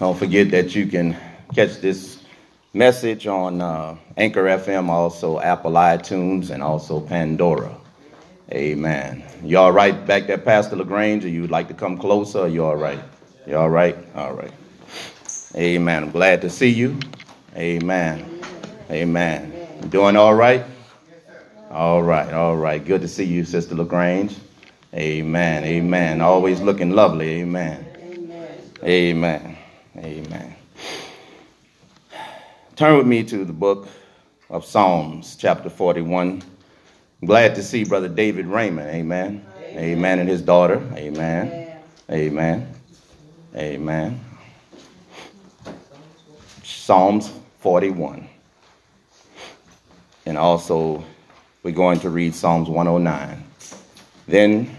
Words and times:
Don't 0.00 0.18
forget 0.18 0.50
that 0.50 0.74
you 0.74 0.86
can 0.86 1.16
catch 1.54 1.80
this 1.80 2.22
message 2.72 3.26
on 3.26 3.60
uh, 3.60 3.96
Anchor 4.16 4.44
FM, 4.44 4.88
also 4.88 5.40
Apple 5.40 5.72
iTunes, 5.72 6.50
and 6.50 6.62
also 6.62 7.00
Pandora. 7.00 7.74
Amen. 8.52 9.22
You 9.42 9.58
all 9.58 9.72
right 9.72 10.06
back 10.06 10.26
there, 10.26 10.38
Pastor 10.38 10.76
LaGrange, 10.76 11.24
or 11.24 11.28
you 11.28 11.42
would 11.42 11.50
like 11.50 11.68
to 11.68 11.74
come 11.74 11.96
closer? 11.96 12.48
you 12.48 12.64
all 12.64 12.76
right? 12.76 12.98
You 13.46 13.56
all 13.56 13.70
right? 13.70 13.96
All 14.14 14.34
right. 14.34 14.52
Amen. 15.54 16.04
I'm 16.04 16.10
glad 16.10 16.42
to 16.42 16.50
see 16.50 16.68
you. 16.68 16.98
Amen. 17.56 18.40
Amen. 18.90 19.52
You 19.82 19.88
doing 19.88 20.16
all 20.16 20.34
right? 20.34 20.64
All 21.70 22.02
right, 22.02 22.32
all 22.32 22.56
right. 22.56 22.84
Good 22.84 23.00
to 23.00 23.08
see 23.08 23.24
you, 23.24 23.44
Sister 23.44 23.74
LaGrange. 23.74 24.36
Amen. 24.94 25.64
Amen. 25.64 26.20
Always 26.20 26.60
looking 26.60 26.90
lovely. 26.90 27.40
Amen. 27.40 27.84
Amen. 28.84 29.53
Amen. 29.96 30.56
Turn 32.74 32.98
with 32.98 33.06
me 33.06 33.22
to 33.22 33.44
the 33.44 33.52
book 33.52 33.86
of 34.50 34.64
Psalms, 34.64 35.36
chapter 35.36 35.70
41. 35.70 36.42
I'm 37.22 37.26
glad 37.26 37.54
to 37.54 37.62
see 37.62 37.84
Brother 37.84 38.08
David 38.08 38.46
Raymond. 38.46 38.90
Amen. 38.90 39.46
Amen. 39.56 39.78
Amen. 39.78 40.18
And 40.18 40.28
his 40.28 40.42
daughter. 40.42 40.82
Amen. 40.94 41.78
Amen. 42.10 42.74
Amen. 43.54 44.20
Psalms 46.64 47.30
41. 47.60 48.28
And 50.26 50.36
also, 50.36 51.04
we're 51.62 51.70
going 51.70 52.00
to 52.00 52.10
read 52.10 52.34
Psalms 52.34 52.68
109. 52.68 53.44
Then 54.26 54.76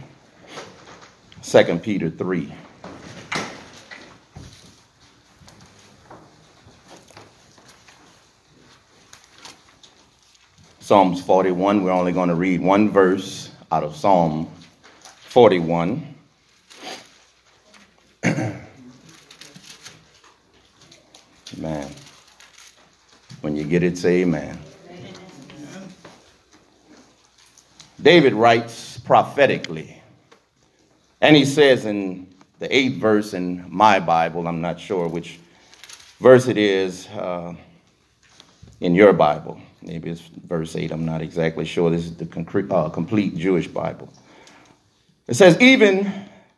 2 1.42 1.80
Peter 1.80 2.10
3. 2.10 2.52
Psalms 10.86 11.20
41, 11.24 11.84
we're 11.84 11.90
only 11.90 12.12
going 12.12 12.30
to 12.30 12.36
read 12.36 12.62
one 12.62 12.92
verse 12.92 13.50
out 13.72 13.84
of 13.84 13.96
Psalm 13.96 14.48
41. 15.30 16.14
man. 21.58 21.90
When 23.42 23.56
you 23.56 23.64
get 23.64 23.82
it, 23.82 23.98
say 23.98 24.22
amen. 24.22 24.60
David 28.00 28.34
writes 28.34 29.00
prophetically 29.00 30.00
and 31.20 31.36
he 31.36 31.46
says 31.46 31.86
in 31.88 32.28
the 32.60 32.72
eighth 32.72 32.98
verse 32.98 33.34
in 33.34 33.66
my 33.70 34.00
Bible, 34.00 34.48
I'm 34.48 34.62
not 34.62 34.80
sure 34.80 35.08
which 35.08 35.40
verse 36.20 36.48
it 36.48 36.58
is 36.60 37.08
uh, 37.08 37.56
in 38.82 38.94
your 38.94 39.14
Bible. 39.14 39.60
Maybe 39.86 40.10
it's 40.10 40.22
verse 40.22 40.76
8. 40.76 40.92
I'm 40.92 41.06
not 41.06 41.22
exactly 41.22 41.64
sure. 41.64 41.92
This 41.92 42.06
is 42.06 42.16
the 42.16 42.26
concrete, 42.26 42.72
uh, 42.72 42.90
complete 42.90 43.38
Jewish 43.38 43.68
Bible. 43.68 44.12
It 45.28 45.36
says, 45.36 45.60
Even 45.62 46.12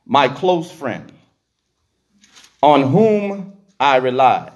my 0.05 0.29
close 0.29 0.71
friend, 0.71 1.11
on 2.61 2.83
whom 2.83 3.53
I 3.79 3.97
relied, 3.97 4.53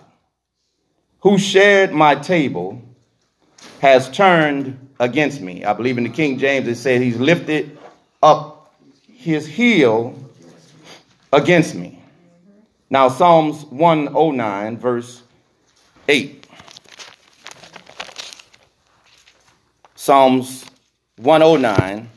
who 1.19 1.37
shared 1.37 1.91
my 1.91 2.15
table, 2.15 2.81
has 3.81 4.09
turned 4.09 4.89
against 4.99 5.41
me. 5.41 5.65
I 5.65 5.73
believe 5.73 5.97
in 5.97 6.05
the 6.05 6.09
King 6.09 6.39
James 6.39 6.67
it 6.67 6.75
said 6.75 7.01
he's 7.01 7.19
lifted 7.19 7.77
up 8.23 8.73
his 9.07 9.45
heel 9.45 10.17
against 11.33 11.75
me. 11.75 12.01
Now, 12.89 13.09
Psalms 13.09 13.65
109, 13.65 14.77
verse 14.77 15.23
8. 16.07 16.40
Psalms 20.03 20.65
109. 21.17 22.09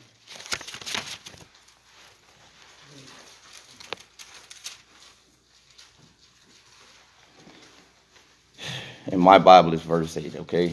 In 9.08 9.20
my 9.20 9.36
Bible, 9.36 9.74
it's 9.74 9.82
verse 9.82 10.16
8, 10.16 10.36
okay? 10.36 10.72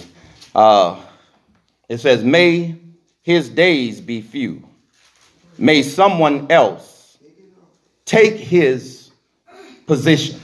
Uh, 0.55 1.01
it 1.89 1.97
says, 1.97 2.23
May 2.23 2.77
his 3.23 3.49
days 3.49 3.99
be 3.99 4.21
few 4.21 4.65
may 5.57 5.83
someone 5.83 6.49
else 6.49 7.17
take 8.05 8.35
his 8.35 9.11
position. 9.85 10.39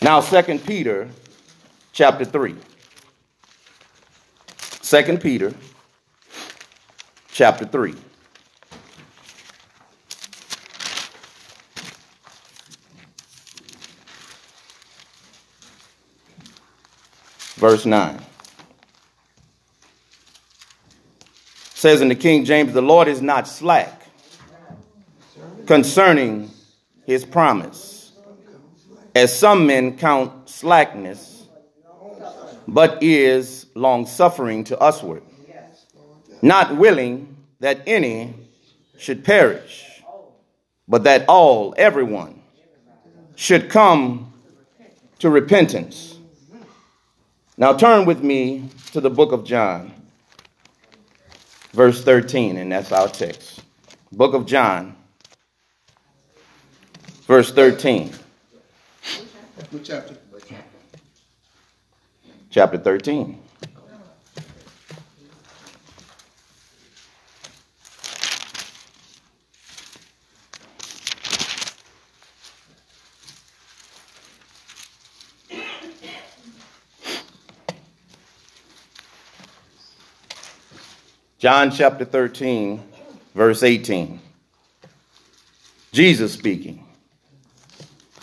Now, 0.00 0.20
Second 0.20 0.64
Peter 0.64 1.08
chapter 1.92 2.24
3. 2.24 2.54
2 4.92 5.16
Peter 5.16 5.54
chapter 7.32 7.64
3. 7.64 7.94
Verse 17.54 17.86
9. 17.86 18.20
says 21.72 22.02
in 22.02 22.08
the 22.08 22.14
King 22.14 22.44
James, 22.44 22.74
the 22.74 22.82
Lord 22.82 23.08
is 23.08 23.22
not 23.22 23.48
slack 23.48 24.02
concerning 25.64 26.50
his 27.06 27.24
promise, 27.24 28.12
as 29.14 29.34
some 29.34 29.66
men 29.66 29.96
count 29.96 30.50
slackness, 30.50 31.46
but 32.68 33.02
is 33.02 33.61
long 33.82 34.06
suffering 34.06 34.64
to 34.64 34.78
usward, 34.80 35.22
not 36.40 36.76
willing 36.76 37.36
that 37.60 37.82
any 37.86 38.34
should 38.96 39.24
perish, 39.24 40.02
but 40.88 41.04
that 41.04 41.24
all, 41.28 41.74
everyone, 41.76 42.40
should 43.36 43.68
come 43.68 44.32
to 45.18 45.28
repentance. 45.28 46.16
Now 47.58 47.74
turn 47.74 48.06
with 48.06 48.22
me 48.22 48.70
to 48.92 49.00
the 49.00 49.10
book 49.10 49.32
of 49.32 49.44
John 49.44 49.92
verse 51.72 52.02
13, 52.04 52.56
and 52.56 52.72
that's 52.72 52.92
our 52.92 53.08
text. 53.08 53.62
Book 54.12 54.34
of 54.34 54.46
John, 54.46 54.94
verse 57.26 57.52
13. 57.52 58.12
What 59.70 59.84
chapter? 59.84 60.16
Chapter 62.50 62.78
13. 62.78 63.41
John 81.42 81.72
chapter 81.72 82.04
13, 82.04 82.80
verse 83.34 83.64
18. 83.64 84.20
Jesus 85.90 86.32
speaking. 86.32 86.86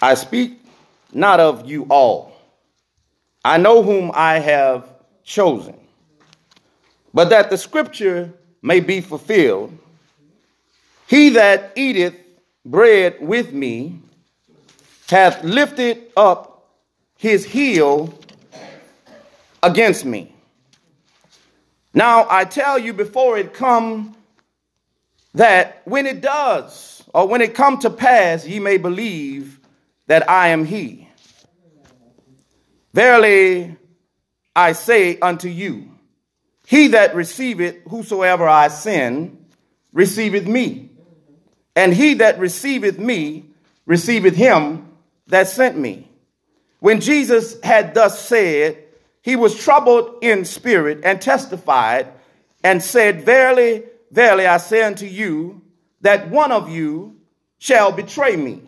I 0.01 0.13
speak 0.13 0.61
not 1.11 1.41
of 1.41 1.69
you 1.69 1.85
all. 1.89 2.31
I 3.43 3.57
know 3.57 3.83
whom 3.83 4.11
I 4.13 4.39
have 4.39 4.87
chosen, 5.25 5.75
but 7.13 7.29
that 7.31 7.49
the 7.49 7.57
scripture 7.57 8.31
may 8.61 8.79
be 8.79 9.01
fulfilled. 9.01 9.77
He 11.05 11.31
that 11.31 11.73
eateth 11.75 12.15
bread 12.63 13.17
with 13.19 13.51
me 13.51 13.99
hath 15.09 15.43
lifted 15.43 16.03
up 16.15 16.69
his 17.17 17.43
heel 17.43 18.17
against 19.61 20.05
me. 20.05 20.33
Now, 21.93 22.27
I 22.29 22.45
tell 22.45 22.77
you 22.77 22.93
before 22.93 23.37
it 23.37 23.53
come 23.53 24.15
that 25.33 25.81
when 25.85 26.05
it 26.05 26.21
does, 26.21 27.03
or 27.13 27.27
when 27.27 27.41
it 27.41 27.55
come 27.55 27.79
to 27.79 27.89
pass, 27.89 28.45
ye 28.45 28.59
may 28.59 28.77
believe 28.77 29.59
that 30.07 30.29
I 30.29 30.49
am 30.49 30.65
he. 30.65 31.07
Verily, 32.93 33.75
I 34.55 34.73
say 34.73 35.19
unto 35.19 35.47
you, 35.47 35.91
he 36.65 36.89
that 36.89 37.15
receiveth 37.15 37.77
whosoever 37.87 38.47
I 38.47 38.67
send 38.67 39.45
receiveth 39.93 40.47
me, 40.47 40.89
and 41.75 41.93
he 41.93 42.15
that 42.15 42.39
receiveth 42.39 42.99
me 42.99 43.45
receiveth 43.85 44.35
him 44.35 44.87
that 45.27 45.47
sent 45.47 45.77
me. 45.77 46.07
When 46.79 47.01
Jesus 47.01 47.59
had 47.61 47.93
thus 47.93 48.21
said, 48.27 48.83
he 49.21 49.35
was 49.35 49.55
troubled 49.55 50.17
in 50.21 50.45
spirit 50.45 51.01
and 51.03 51.21
testified 51.21 52.11
and 52.63 52.81
said, 52.81 53.25
Verily, 53.25 53.83
verily, 54.11 54.47
I 54.47 54.57
say 54.57 54.83
unto 54.83 55.05
you 55.05 55.61
that 56.01 56.29
one 56.29 56.51
of 56.51 56.69
you 56.69 57.17
shall 57.57 57.91
betray 57.91 58.35
me. 58.35 58.61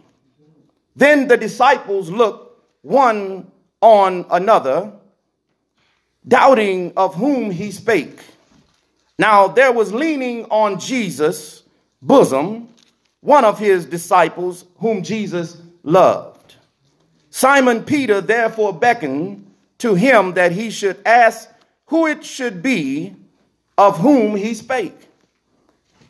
Then 0.96 1.28
the 1.28 1.38
disciples 1.38 2.10
looked 2.10 2.60
one 2.82 3.52
on 3.82 4.26
another, 4.30 4.94
doubting 6.28 6.94
of 6.98 7.16
whom 7.16 7.50
he 7.50 7.72
spake. 7.72 8.20
Now 9.18 9.48
there 9.48 9.72
was 9.72 9.94
leaning 9.94 10.46
on 10.46 10.80
Jesus' 10.80 11.64
bosom 12.02 12.70
one 13.22 13.46
of 13.46 13.60
his 13.60 13.86
disciples 13.86 14.66
whom 14.78 15.04
Jesus 15.04 15.58
loved. 15.84 16.56
Simon 17.30 17.84
Peter 17.84 18.20
therefore 18.20 18.74
beckoned 18.74 19.51
to 19.82 19.96
him 19.96 20.34
that 20.34 20.52
he 20.52 20.70
should 20.70 20.98
ask 21.06 21.50
who 21.88 22.06
it 22.06 22.24
should 22.24 22.62
be 22.62 23.16
of 23.78 23.98
whom 23.98 24.36
he 24.36 24.54
spake. 24.54 25.10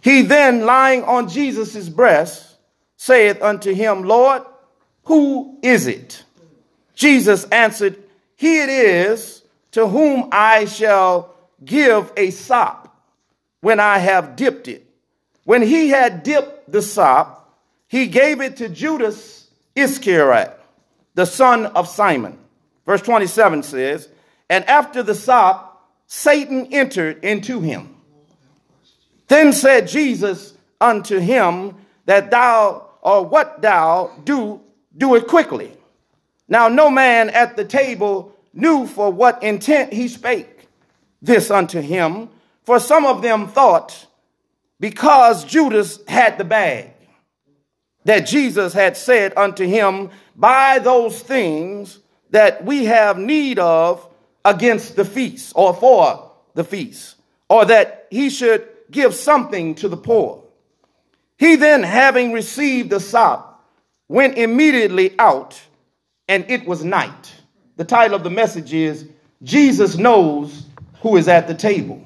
He 0.02 0.24
then, 0.24 0.66
lying 0.66 1.04
on 1.06 1.30
Jesus' 1.30 1.88
breast, 1.88 2.58
saith 2.98 3.42
unto 3.42 3.74
him, 3.74 4.04
Lord, 4.04 4.42
who 5.06 5.58
is 5.62 5.88
it? 5.88 6.24
Jesus 6.96 7.46
answered, 7.46 7.98
He 8.36 8.62
it 8.62 8.68
is 8.68 9.42
to 9.72 9.88
whom 9.88 10.28
I 10.34 10.66
shall 10.66 11.34
give 11.64 12.12
a 12.18 12.32
sop 12.32 12.94
when 13.62 13.80
I 13.80 14.00
have 14.00 14.36
dipped 14.36 14.68
it. 14.68 14.86
When 15.46 15.62
he 15.62 15.90
had 15.90 16.24
dipped 16.24 16.70
the 16.70 16.82
sop, 16.82 17.58
he 17.88 18.08
gave 18.08 18.42
it 18.42 18.58
to 18.58 18.68
Judas 18.68 19.48
Iscariot, 19.76 20.60
the 21.16 21.26
son 21.26 21.68
of 21.68 21.88
Simon. 21.88 22.38
Verse 22.86 23.02
27 23.02 23.64
says, 23.64 24.10
And 24.50 24.66
after 24.66 25.04
the 25.04 25.16
sop, 25.16 25.90
Satan 26.08 26.68
entered 26.72 27.24
into 27.24 27.60
him. 27.62 27.96
Then 29.28 29.54
said 29.54 29.88
Jesus 29.88 30.54
unto 30.80 31.20
him, 31.20 31.76
That 32.06 32.32
thou 32.32 32.90
or 33.02 33.26
what 33.26 33.62
thou 33.62 34.12
do, 34.24 34.62
do 34.98 35.16
it 35.16 35.28
quickly. 35.28 35.72
Now 36.48 36.68
no 36.68 36.90
man 36.90 37.30
at 37.30 37.56
the 37.56 37.66
table 37.66 38.36
knew 38.54 38.86
for 38.86 39.10
what 39.12 39.42
intent 39.42 39.94
he 39.94 40.08
spake 40.08 40.68
this 41.22 41.50
unto 41.50 41.80
him, 41.80 42.30
for 42.64 42.80
some 42.80 43.06
of 43.06 43.22
them 43.22 43.48
thought 43.48 44.08
because 44.80 45.46
Judas 45.46 46.00
had 46.08 46.38
the 46.38 46.44
bag 46.44 46.92
that 48.04 48.28
Jesus 48.28 48.74
had 48.74 48.98
said 48.98 49.32
unto 49.38 49.66
him, 49.66 50.10
Buy 50.36 50.80
those 50.80 51.22
things 51.22 52.00
that 52.32 52.66
we 52.66 52.86
have 52.86 53.18
need 53.18 53.60
of 53.60 54.08
against 54.44 54.96
the 54.96 55.06
feast 55.06 55.54
or 55.56 55.74
for 55.74 56.32
the 56.56 56.64
feast, 56.64 57.16
or 57.50 57.66
that 57.66 58.08
he 58.10 58.30
should 58.30 58.68
give 58.90 59.14
something 59.14 59.76
to 59.76 59.88
the 59.88 59.98
poor. 59.98 60.44
He 61.38 61.56
then, 61.56 61.84
having 61.84 62.34
received 62.34 62.90
the 62.90 63.00
sop, 63.00 63.66
went 64.08 64.38
immediately 64.38 65.16
out, 65.18 65.62
and 66.28 66.46
it 66.50 66.66
was 66.66 66.84
night. 66.84 67.34
The 67.78 67.86
title 67.86 68.16
of 68.16 68.24
the 68.24 68.30
message 68.30 68.74
is 68.74 69.08
Jesus 69.44 69.98
Knows 69.98 70.66
Who 71.02 71.18
is 71.18 71.28
at 71.28 71.48
the 71.48 71.56
Table. 71.56 72.02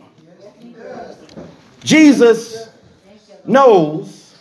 Jesus 1.84 2.70
knows 3.46 4.36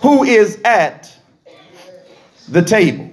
who 0.00 0.24
is 0.24 0.60
at 0.64 1.16
the 2.48 2.62
table. 2.62 3.09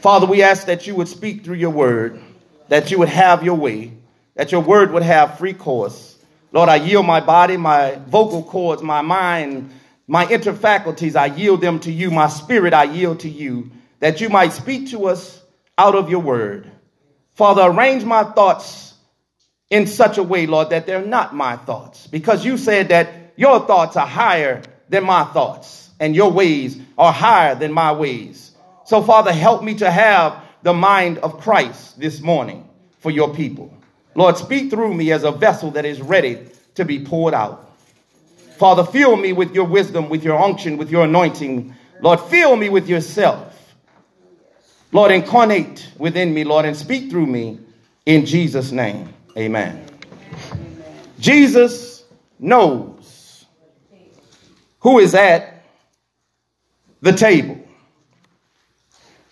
Father, 0.00 0.26
we 0.26 0.42
ask 0.42 0.66
that 0.66 0.86
you 0.86 0.94
would 0.94 1.08
speak 1.08 1.44
through 1.44 1.56
your 1.56 1.70
word, 1.70 2.20
that 2.68 2.90
you 2.90 2.98
would 2.98 3.10
have 3.10 3.44
your 3.44 3.56
way, 3.56 3.92
that 4.34 4.50
your 4.50 4.62
word 4.62 4.92
would 4.92 5.02
have 5.02 5.38
free 5.38 5.52
course. 5.52 6.18
Lord, 6.52 6.68
I 6.68 6.76
yield 6.76 7.06
my 7.06 7.20
body, 7.20 7.56
my 7.56 7.98
vocal 8.06 8.42
cords, 8.42 8.82
my 8.82 9.02
mind, 9.02 9.70
my 10.06 10.26
interfaculties, 10.26 11.14
I 11.14 11.26
yield 11.26 11.60
them 11.60 11.78
to 11.80 11.92
you. 11.92 12.10
My 12.10 12.28
spirit, 12.28 12.74
I 12.74 12.84
yield 12.84 13.20
to 13.20 13.28
you, 13.28 13.70
that 14.00 14.20
you 14.20 14.28
might 14.28 14.52
speak 14.52 14.90
to 14.90 15.06
us 15.06 15.40
out 15.78 15.94
of 15.94 16.10
your 16.10 16.18
word. 16.18 16.68
Father, 17.34 17.62
arrange 17.62 18.04
my 18.04 18.24
thoughts 18.24 18.94
in 19.68 19.86
such 19.86 20.18
a 20.18 20.22
way, 20.22 20.46
Lord, 20.46 20.70
that 20.70 20.86
they're 20.86 21.04
not 21.04 21.34
my 21.34 21.56
thoughts. 21.56 22.08
Because 22.08 22.44
you 22.44 22.58
said 22.58 22.88
that 22.88 23.34
your 23.36 23.60
thoughts 23.66 23.96
are 23.96 24.06
higher 24.06 24.62
than 24.88 25.04
my 25.04 25.24
thoughts, 25.24 25.90
and 26.00 26.16
your 26.16 26.32
ways 26.32 26.76
are 26.98 27.12
higher 27.12 27.54
than 27.54 27.72
my 27.72 27.92
ways. 27.92 28.49
So, 28.90 29.00
Father, 29.00 29.32
help 29.32 29.62
me 29.62 29.76
to 29.76 29.88
have 29.88 30.42
the 30.64 30.74
mind 30.74 31.18
of 31.18 31.38
Christ 31.38 32.00
this 32.00 32.20
morning 32.20 32.68
for 32.98 33.12
your 33.12 33.32
people. 33.32 33.72
Lord, 34.16 34.36
speak 34.36 34.68
through 34.68 34.94
me 34.94 35.12
as 35.12 35.22
a 35.22 35.30
vessel 35.30 35.70
that 35.70 35.84
is 35.84 36.00
ready 36.00 36.44
to 36.74 36.84
be 36.84 37.04
poured 37.04 37.32
out. 37.32 37.70
Father, 38.58 38.82
fill 38.82 39.14
me 39.14 39.32
with 39.32 39.54
your 39.54 39.66
wisdom, 39.66 40.08
with 40.08 40.24
your 40.24 40.36
unction, 40.36 40.76
with 40.76 40.90
your 40.90 41.04
anointing. 41.04 41.72
Lord, 42.00 42.18
fill 42.18 42.56
me 42.56 42.68
with 42.68 42.88
yourself. 42.88 43.76
Lord, 44.90 45.12
incarnate 45.12 45.88
within 45.96 46.34
me, 46.34 46.42
Lord, 46.42 46.64
and 46.64 46.76
speak 46.76 47.10
through 47.10 47.26
me 47.26 47.60
in 48.06 48.26
Jesus' 48.26 48.72
name. 48.72 49.14
Amen. 49.38 49.86
Jesus 51.20 52.02
knows 52.40 53.46
who 54.80 54.98
is 54.98 55.14
at 55.14 55.62
the 57.02 57.12
table. 57.12 57.59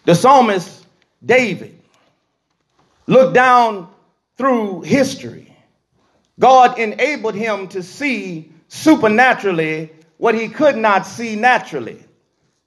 The 0.08 0.14
psalmist 0.14 0.86
David 1.22 1.78
looked 3.06 3.34
down 3.34 3.90
through 4.38 4.80
history. 4.80 5.54
God 6.40 6.78
enabled 6.78 7.34
him 7.34 7.68
to 7.68 7.82
see 7.82 8.50
supernaturally 8.68 9.92
what 10.16 10.34
he 10.34 10.48
could 10.48 10.78
not 10.78 11.06
see 11.06 11.36
naturally. 11.36 12.02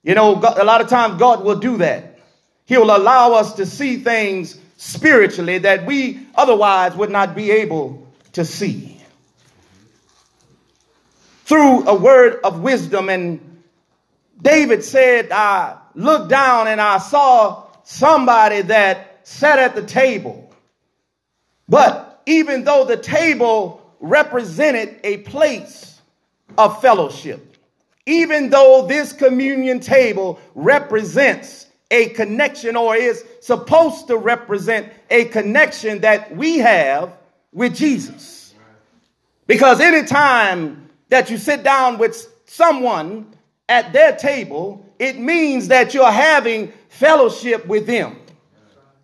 You 0.04 0.14
know, 0.14 0.36
a 0.36 0.64
lot 0.64 0.82
of 0.82 0.88
times 0.88 1.18
God 1.18 1.44
will 1.44 1.58
do 1.58 1.78
that. 1.78 2.20
He'll 2.66 2.96
allow 2.96 3.34
us 3.34 3.54
to 3.54 3.66
see 3.66 3.98
things 3.98 4.60
spiritually 4.78 5.58
that 5.58 5.88
we 5.88 6.20
otherwise 6.36 6.96
would 6.96 7.10
not 7.10 7.34
be 7.34 7.50
able 7.50 8.08
to 8.34 8.46
see. 8.46 9.02
Through 11.46 11.88
a 11.88 11.96
word 11.96 12.40
of 12.44 12.60
wisdom, 12.60 13.10
and 13.10 13.51
David 14.42 14.84
said, 14.84 15.32
I 15.32 15.78
looked 15.94 16.30
down 16.30 16.68
and 16.68 16.82
I 16.82 16.98
saw 16.98 17.68
somebody 17.84 18.62
that 18.64 19.28
sat 19.28 19.60
at 19.60 19.76
the 19.76 19.84
table. 19.84 20.54
But 21.70 22.22
even 22.26 22.64
though 22.64 22.86
the 22.86 22.98
table 22.98 23.82
represented 24.00 25.00
a 25.04 25.18
place 25.18 26.02
of 26.58 26.82
fellowship, 26.82 27.58
even 28.06 28.50
though 28.50 28.86
this 28.88 29.14
communion 29.14 29.80
table 29.80 30.40
represents 30.56 31.68
a 31.92 32.10
connection 32.10 32.76
or 32.76 32.96
is 32.96 33.24
supposed 33.42 34.08
to 34.08 34.18
represent 34.18 34.92
a 35.10 35.26
connection 35.26 36.02
that 36.02 36.36
we 36.36 36.58
have 36.58 37.14
with 37.54 37.76
Jesus. 37.76 38.54
Because 39.46 39.82
anytime 39.82 40.90
that 41.10 41.30
you 41.30 41.38
sit 41.38 41.64
down 41.64 41.98
with 41.98 42.28
someone 42.46 43.28
at 43.72 43.94
their 43.94 44.14
table, 44.18 44.86
it 45.00 45.18
means 45.18 45.70
that 45.70 45.94
you're 45.94 46.12
having 46.12 46.74
fellowship 46.90 47.66
with 47.66 47.88
them. 47.88 48.18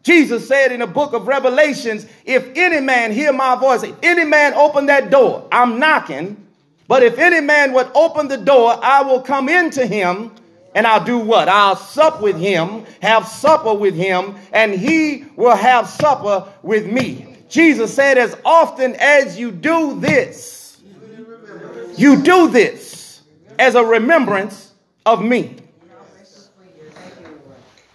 Jesus 0.03 0.45
said 0.45 0.73
in 0.73 0.81
the 0.81 0.87
book 0.87 1.13
of 1.13 1.25
Revelations, 1.25 2.05
if 2.25 2.51
any 2.53 2.81
man 2.81 3.13
hear 3.13 3.31
my 3.31 3.55
voice, 3.55 3.83
if 3.83 3.95
any 4.03 4.25
man 4.25 4.53
open 4.55 4.87
that 4.87 5.09
door, 5.09 5.47
I'm 5.53 5.79
knocking, 5.79 6.45
but 6.85 7.01
if 7.01 7.17
any 7.17 7.39
man 7.39 7.71
would 7.73 7.89
open 7.95 8.27
the 8.27 8.37
door, 8.37 8.77
I 8.83 9.03
will 9.03 9.21
come 9.21 9.47
into 9.47 9.85
him 9.85 10.31
and 10.75 10.85
I'll 10.85 11.03
do 11.03 11.17
what? 11.17 11.47
I'll 11.47 11.77
sup 11.77 12.21
with 12.21 12.37
him, 12.37 12.83
have 13.01 13.25
supper 13.25 13.73
with 13.73 13.95
him, 13.95 14.35
and 14.51 14.73
he 14.73 15.25
will 15.37 15.55
have 15.55 15.87
supper 15.87 16.45
with 16.61 16.85
me. 16.85 17.37
Jesus 17.47 17.93
said, 17.93 18.17
as 18.17 18.35
often 18.43 18.95
as 18.99 19.39
you 19.39 19.51
do 19.51 19.97
this, 19.99 20.77
you 21.95 22.21
do 22.21 22.49
this 22.49 22.96
as 23.59 23.75
a 23.75 23.83
remembrance 23.83 24.73
of 25.05 25.23
me. 25.23 25.57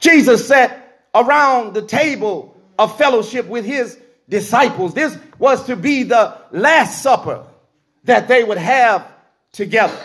Jesus 0.00 0.48
sat 0.48 1.06
around 1.14 1.74
the 1.74 1.82
table 1.82 2.56
of 2.78 2.96
fellowship 2.98 3.46
with 3.46 3.64
his 3.64 3.98
disciples. 4.28 4.94
This 4.94 5.16
was 5.38 5.64
to 5.66 5.76
be 5.76 6.02
the 6.02 6.36
last 6.50 7.02
supper 7.02 7.44
that 8.04 8.28
they 8.28 8.42
would 8.42 8.58
have 8.58 9.06
together. 9.52 9.96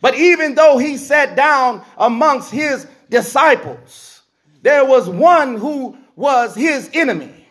But 0.00 0.16
even 0.16 0.54
though 0.54 0.78
he 0.78 0.96
sat 0.96 1.36
down 1.36 1.84
amongst 1.96 2.50
his 2.50 2.86
disciples, 3.10 4.22
there 4.62 4.84
was 4.84 5.08
one 5.08 5.56
who 5.56 5.96
was 6.16 6.54
his 6.54 6.90
enemy. 6.92 7.46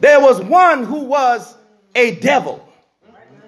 There 0.00 0.20
was 0.20 0.40
one 0.40 0.84
who 0.84 1.04
was 1.04 1.54
a 1.94 2.14
devil. 2.16 2.66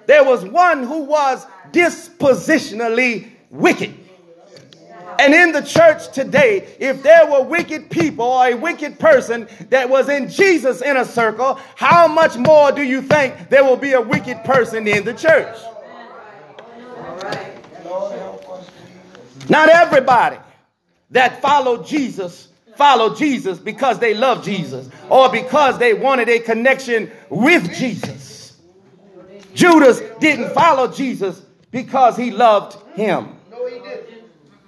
There 0.05 0.23
was 0.23 0.43
one 0.43 0.83
who 0.83 0.99
was 1.03 1.45
dispositionally 1.71 3.29
wicked. 3.49 3.99
And 5.19 5.33
in 5.33 5.51
the 5.51 5.61
church 5.61 6.11
today, 6.11 6.75
if 6.79 7.03
there 7.03 7.29
were 7.29 7.43
wicked 7.43 7.89
people 7.89 8.25
or 8.25 8.47
a 8.47 8.55
wicked 8.55 8.99
person 8.99 9.47
that 9.69 9.89
was 9.89 10.09
in 10.09 10.29
Jesus' 10.29 10.81
inner 10.81 11.05
circle, 11.05 11.59
how 11.75 12.07
much 12.07 12.35
more 12.35 12.71
do 12.71 12.81
you 12.81 13.01
think 13.01 13.49
there 13.49 13.63
will 13.63 13.77
be 13.77 13.93
a 13.93 14.01
wicked 14.01 14.43
person 14.43 14.87
in 14.87 15.05
the 15.05 15.13
church? 15.13 15.55
Not 19.49 19.69
everybody 19.69 20.37
that 21.11 21.41
followed 21.41 21.85
Jesus 21.85 22.49
followed 22.75 23.17
Jesus 23.17 23.59
because 23.59 23.99
they 23.99 24.13
loved 24.13 24.43
Jesus 24.43 24.89
or 25.09 25.29
because 25.29 25.77
they 25.77 25.93
wanted 25.93 26.29
a 26.29 26.39
connection 26.39 27.11
with 27.29 27.71
Jesus. 27.75 28.12
Judas 29.53 30.01
didn't 30.19 30.53
follow 30.53 30.91
Jesus 30.91 31.41
because 31.71 32.17
he 32.17 32.31
loved 32.31 32.77
him. 32.95 33.35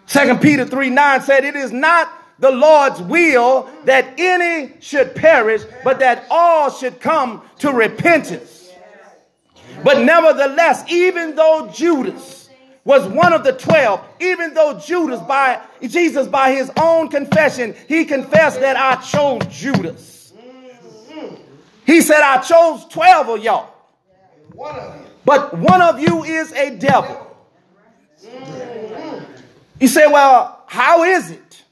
Second 0.05 0.41
Peter 0.41 0.65
3 0.65 0.89
9 0.89 1.21
said, 1.21 1.45
It 1.45 1.55
is 1.55 1.71
not 1.71 2.11
the 2.39 2.51
Lord's 2.51 3.01
will 3.01 3.69
that 3.85 4.19
any 4.19 4.73
should 4.79 5.15
perish, 5.15 5.63
but 5.83 5.99
that 5.99 6.25
all 6.29 6.69
should 6.69 6.99
come 6.99 7.41
to 7.59 7.71
repentance. 7.71 8.69
But 9.83 10.01
nevertheless, 10.01 10.83
even 10.89 11.35
though 11.35 11.69
Judas 11.73 12.49
was 12.83 13.07
one 13.07 13.33
of 13.33 13.43
the 13.43 13.53
twelve, 13.53 14.05
even 14.19 14.53
though 14.53 14.79
Judas 14.79 15.19
by 15.21 15.59
Jesus 15.81 16.27
by 16.27 16.51
his 16.51 16.71
own 16.77 17.09
confession, 17.09 17.75
he 17.87 18.05
confessed 18.05 18.59
that 18.59 18.77
I 18.77 19.01
chose 19.01 19.41
Judas. 19.49 20.33
He 21.85 22.01
said, 22.01 22.21
I 22.21 22.41
chose 22.41 22.85
12 22.85 23.29
of 23.29 23.43
y'all. 23.43 23.74
But 25.25 25.57
one 25.57 25.81
of 25.81 25.99
you 25.99 26.23
is 26.23 26.51
a 26.53 26.75
devil. 26.75 27.35
You 29.79 29.87
say, 29.87 30.07
well, 30.07 30.63
how 30.67 31.03
is 31.03 31.31
it 31.31 31.63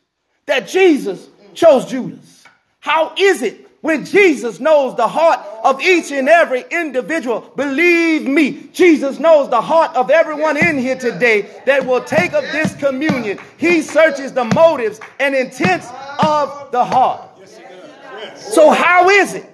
that 0.45 0.67
Jesus 0.67 1.27
chose 1.53 1.85
Judas? 1.85 2.43
How 2.79 3.13
is 3.17 3.41
it 3.41 3.69
when 3.81 4.05
Jesus 4.05 4.59
knows 4.59 4.95
the 4.95 5.07
heart 5.07 5.39
of 5.63 5.81
each 5.81 6.11
and 6.11 6.27
every 6.27 6.65
individual? 6.69 7.51
Believe 7.55 8.27
me, 8.27 8.69
Jesus 8.73 9.19
knows 9.19 9.49
the 9.49 9.61
heart 9.61 9.95
of 9.95 10.09
everyone 10.09 10.57
in 10.57 10.77
here 10.77 10.97
today 10.97 11.49
that 11.65 11.85
will 11.85 12.03
take 12.03 12.33
up 12.33 12.43
this 12.51 12.75
communion. 12.75 13.39
He 13.57 13.81
searches 13.81 14.33
the 14.33 14.45
motives 14.45 14.99
and 15.19 15.33
intents 15.33 15.87
of 16.19 16.71
the 16.71 16.83
heart. 16.83 17.29
So, 18.35 18.71
how 18.71 19.09
is 19.09 19.35
it 19.35 19.52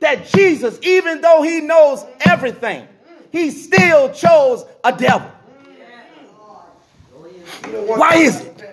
that 0.00 0.26
Jesus, 0.26 0.78
even 0.82 1.20
though 1.20 1.42
he 1.42 1.60
knows 1.60 2.04
everything, 2.20 2.86
he 3.30 3.50
still 3.50 4.12
chose 4.12 4.64
a 4.82 4.92
devil? 4.96 5.30
Why 7.70 8.16
is 8.16 8.40
it? 8.40 8.64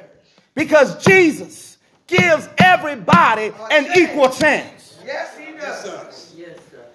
Because 0.55 1.03
Jesus 1.05 1.77
gives 2.07 2.49
everybody 2.57 3.51
an 3.69 3.87
equal 3.95 4.29
chance. 4.29 4.97
Yes, 5.05 5.37
he 5.37 5.53
does. 5.53 6.33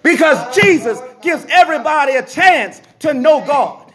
Because 0.01 0.55
Jesus 0.55 0.99
gives 1.21 1.45
everybody 1.49 2.15
a 2.15 2.25
chance 2.25 2.81
to 2.99 3.13
know 3.13 3.45
God. 3.45 3.93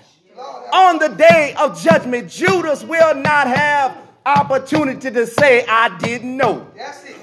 On 0.72 0.98
the 0.98 1.08
day 1.08 1.54
of 1.58 1.80
judgment, 1.80 2.30
Judas 2.30 2.82
will 2.84 3.14
not 3.14 3.46
have 3.46 3.96
opportunity 4.24 5.10
to 5.10 5.26
say, 5.26 5.66
I 5.66 5.96
didn't 5.98 6.36
know. 6.36 6.66
That's 6.76 7.04
it. 7.04 7.16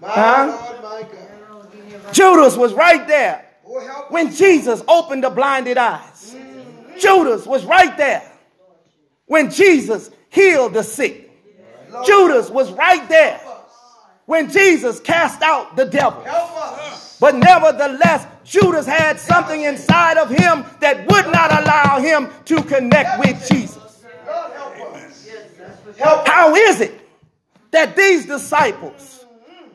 My 0.00 0.08
Huh? 0.08 1.19
Lord, 2.02 2.04
my 2.04 2.12
God. 2.12 2.14
Judas 2.14 2.56
was 2.56 2.74
right 2.74 3.06
there 3.06 3.46
when 4.08 4.32
Jesus 4.32 4.82
opened 4.88 5.24
the 5.24 5.30
blinded 5.30 5.78
eyes. 5.78 6.34
Judas 6.98 7.46
was 7.46 7.64
right 7.64 7.96
there 7.96 8.30
when 9.26 9.50
Jesus 9.50 10.10
healed 10.28 10.74
the 10.74 10.82
sick. 10.82 11.30
Judas 12.04 12.50
was 12.50 12.70
right 12.72 13.08
there 13.08 13.40
when 14.26 14.50
Jesus 14.50 15.00
cast 15.00 15.42
out 15.42 15.76
the 15.76 15.84
devil. 15.86 16.24
But 17.20 17.36
nevertheless, 17.36 18.26
Judas 18.44 18.86
had 18.86 19.18
something 19.20 19.62
inside 19.62 20.16
of 20.16 20.30
him 20.30 20.64
that 20.80 21.06
would 21.10 21.26
not 21.26 21.52
allow 21.62 21.98
him 22.00 22.30
to 22.46 22.62
connect 22.62 23.18
with 23.18 23.48
Jesus. 23.48 24.04
Lord, 24.26 24.52
help 24.52 24.94
us. 24.94 25.28
Help 25.98 26.20
us. 26.20 26.28
How 26.28 26.54
is 26.54 26.80
it 26.80 27.00
that 27.72 27.96
these 27.96 28.26
disciples, 28.26 29.24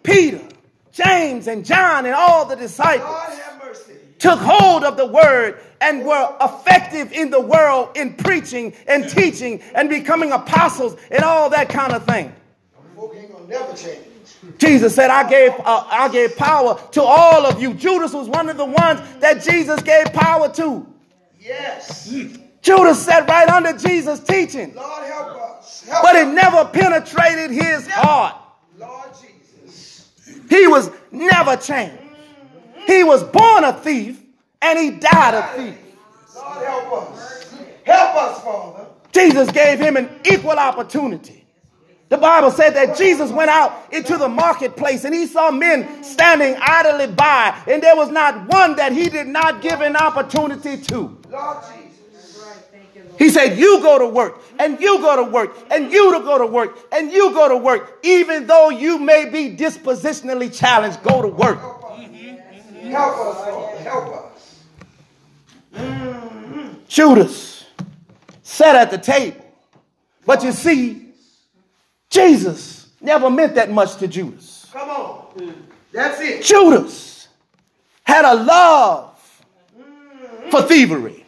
Peter, 0.04 0.42
James, 0.96 1.48
and 1.48 1.66
John, 1.66 2.06
and 2.06 2.16
all 2.16 2.46
the 2.46 2.56
disciples, 2.56 3.10
God 3.10 3.38
have 3.38 3.62
mercy. 3.62 3.96
took 4.18 4.40
hold 4.40 4.86
of 4.86 4.96
the 4.96 5.06
word 5.06 5.60
and 5.82 6.06
were 6.06 6.34
effective 6.40 7.12
in 7.12 7.30
the 7.30 7.42
world 7.42 7.90
in 7.96 8.14
preaching 8.14 8.74
and 8.88 9.10
teaching 9.10 9.62
and 9.76 9.90
becoming 9.90 10.32
apostles 10.32 10.96
and 11.12 11.22
all 11.22 11.50
that 11.50 11.68
kind 11.68 11.92
of 11.92 12.06
thing. 12.06 12.34
Folk 12.96 13.14
ain't 13.14 13.30
gonna 13.30 13.46
never 13.46 13.76
change. 13.76 14.06
Jesus 14.58 14.96
said, 14.96 15.10
I 15.10 15.30
gave, 15.30 15.52
uh, 15.66 15.86
I 15.90 16.08
gave 16.08 16.38
power 16.38 16.80
to 16.92 17.04
all 17.04 17.46
of 17.46 17.62
you. 17.62 17.74
Judas 17.74 18.14
was 18.14 18.30
one 18.30 18.48
of 18.48 18.56
the 18.56 18.64
ones 18.64 19.02
that 19.20 19.44
Jesus 19.44 19.82
gave 19.82 20.06
power 20.14 20.48
to. 20.54 20.88
Yes. 21.42 22.10
Judas 22.62 23.04
sat 23.04 23.28
right 23.28 23.50
under 23.50 23.78
Jesus' 23.78 24.22
teaching, 24.22 24.74
Lord, 24.74 25.04
help 25.04 25.60
us. 25.60 25.84
Help 25.84 26.04
but 26.04 26.16
it 26.16 26.28
never 26.30 26.64
penetrated 26.64 27.52
his 27.52 27.86
heart. 27.86 28.38
Lord. 28.78 29.10
He 30.50 30.68
was 30.68 30.92
never 31.12 31.56
changed. 31.58 32.02
He 32.88 33.04
was 33.04 33.24
born 33.24 33.64
a 33.64 33.74
thief 33.74 34.22
and 34.62 34.80
he 34.80 34.92
died 34.92 35.34
a 35.34 35.48
thief. 35.58 35.78
Lord, 36.36 36.66
help 36.66 36.94
us. 36.94 37.54
Help 37.84 38.16
us, 38.16 38.44
Father. 38.44 38.86
Jesus 39.12 39.50
gave 39.52 39.80
him 39.80 39.98
an 39.98 40.10
equal 40.26 40.52
opportunity. 40.52 41.46
The 42.10 42.18
Bible 42.18 42.52
said 42.52 42.72
that 42.72 42.98
Jesus 42.98 43.32
went 43.32 43.50
out 43.50 43.92
into 43.92 44.18
the 44.18 44.30
marketplace 44.30 45.06
and 45.06 45.16
he 45.16 45.26
saw 45.26 45.50
men 45.50 46.04
standing 46.04 46.56
idly 46.62 47.08
by, 47.08 47.60
and 47.68 47.82
there 47.82 47.96
was 47.96 48.10
not 48.10 48.48
one 48.48 48.76
that 48.76 48.92
he 48.92 49.10
did 49.10 49.28
not 49.28 49.62
give 49.62 49.82
an 49.82 49.96
opportunity 49.96 50.78
to. 50.78 51.18
Lord. 51.32 51.58
He 53.18 53.30
said, 53.30 53.58
You 53.58 53.80
go 53.82 54.00
to 54.00 54.08
work, 54.08 54.42
and 54.60 54.80
you 54.80 55.00
go 55.00 55.24
to 55.24 55.32
work, 55.32 55.56
and 55.72 55.92
you 55.92 56.18
to 56.18 56.20
go 56.20 56.38
to 56.38 56.46
work, 56.46 56.88
and 56.92 57.12
you 57.12 57.32
go 57.32 57.50
to 57.50 57.58
work. 57.58 58.00
Even 58.04 58.48
though 58.48 58.70
you 58.70 59.00
may 59.00 59.30
be 59.30 59.56
dispositionally 59.56 60.54
challenged, 60.56 61.02
go 61.04 61.22
to 61.22 61.28
work. 61.28 61.60
Mm-hmm. 61.60 62.90
Help 62.90 63.18
us, 63.18 63.46
Father. 63.46 63.78
Help 63.78 64.26
us. 64.26 64.64
Mm-hmm. 65.76 66.74
Judas 66.88 67.66
sat 68.44 68.76
at 68.76 68.92
the 68.92 68.98
table. 68.98 69.42
But 70.26 70.44
you 70.44 70.52
see, 70.52 71.10
Jesus 72.10 72.90
never 73.00 73.30
meant 73.30 73.56
that 73.56 73.70
much 73.72 73.98
to 73.98 74.08
Judas. 74.08 74.68
Come 74.72 74.90
on. 74.90 75.66
That's 75.92 76.20
it. 76.20 76.44
Judas 76.44 77.28
had 78.04 78.26
a 78.26 78.36
love 78.36 79.44
mm-hmm. 79.78 80.50
for 80.50 80.64
thievery. 80.64 81.26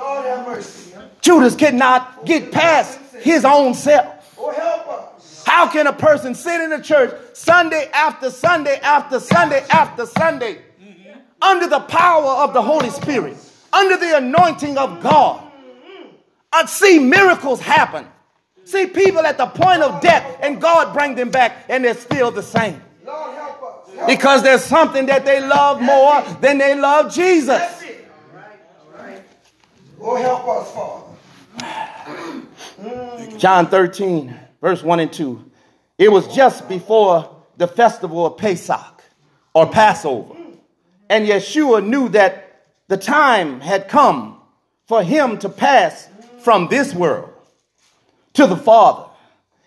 Lord 0.00 0.24
have 0.24 0.46
mercy. 0.46 0.89
Judas 1.20 1.54
could 1.54 1.74
not 1.74 2.24
get 2.24 2.52
past 2.52 2.98
his 3.20 3.44
own 3.44 3.74
self. 3.74 4.16
How 5.46 5.68
can 5.68 5.86
a 5.86 5.92
person 5.92 6.34
sit 6.34 6.60
in 6.60 6.72
a 6.72 6.82
church 6.82 7.14
Sunday 7.34 7.88
after 7.92 8.30
Sunday 8.30 8.78
after 8.82 9.20
Sunday 9.20 9.64
after 9.70 10.06
Sunday 10.06 10.58
under 11.42 11.66
the 11.66 11.80
power 11.80 12.44
of 12.44 12.52
the 12.52 12.62
Holy 12.62 12.90
Spirit, 12.90 13.36
under 13.72 13.96
the 13.96 14.18
anointing 14.18 14.78
of 14.78 15.02
God, 15.02 15.42
and 16.52 16.68
see 16.68 16.98
miracles 16.98 17.60
happen? 17.60 18.06
See 18.64 18.86
people 18.86 19.20
at 19.20 19.38
the 19.38 19.46
point 19.46 19.82
of 19.82 20.00
death 20.00 20.38
and 20.42 20.60
God 20.60 20.92
bring 20.92 21.14
them 21.16 21.30
back 21.30 21.64
and 21.68 21.84
they're 21.84 21.94
still 21.94 22.30
the 22.30 22.42
same. 22.42 22.80
Because 24.06 24.42
there's 24.42 24.64
something 24.64 25.06
that 25.06 25.24
they 25.24 25.40
love 25.40 25.82
more 25.82 26.22
than 26.40 26.58
they 26.58 26.78
love 26.78 27.12
Jesus. 27.12 27.60
Oh, 30.02 30.16
help 30.16 30.48
us, 30.48 30.72
Father. 30.72 30.99
John 33.36 33.68
13, 33.68 34.34
verse 34.60 34.82
1 34.82 35.00
and 35.00 35.12
2. 35.12 35.50
It 35.98 36.10
was 36.10 36.28
just 36.34 36.68
before 36.68 37.36
the 37.56 37.66
festival 37.66 38.26
of 38.26 38.36
Pesach 38.38 39.02
or 39.54 39.66
Passover. 39.66 40.34
And 41.08 41.26
Yeshua 41.26 41.86
knew 41.86 42.08
that 42.10 42.66
the 42.88 42.96
time 42.96 43.60
had 43.60 43.88
come 43.88 44.40
for 44.86 45.02
him 45.02 45.38
to 45.38 45.48
pass 45.48 46.08
from 46.40 46.68
this 46.68 46.94
world 46.94 47.30
to 48.34 48.46
the 48.46 48.56
Father, 48.56 49.08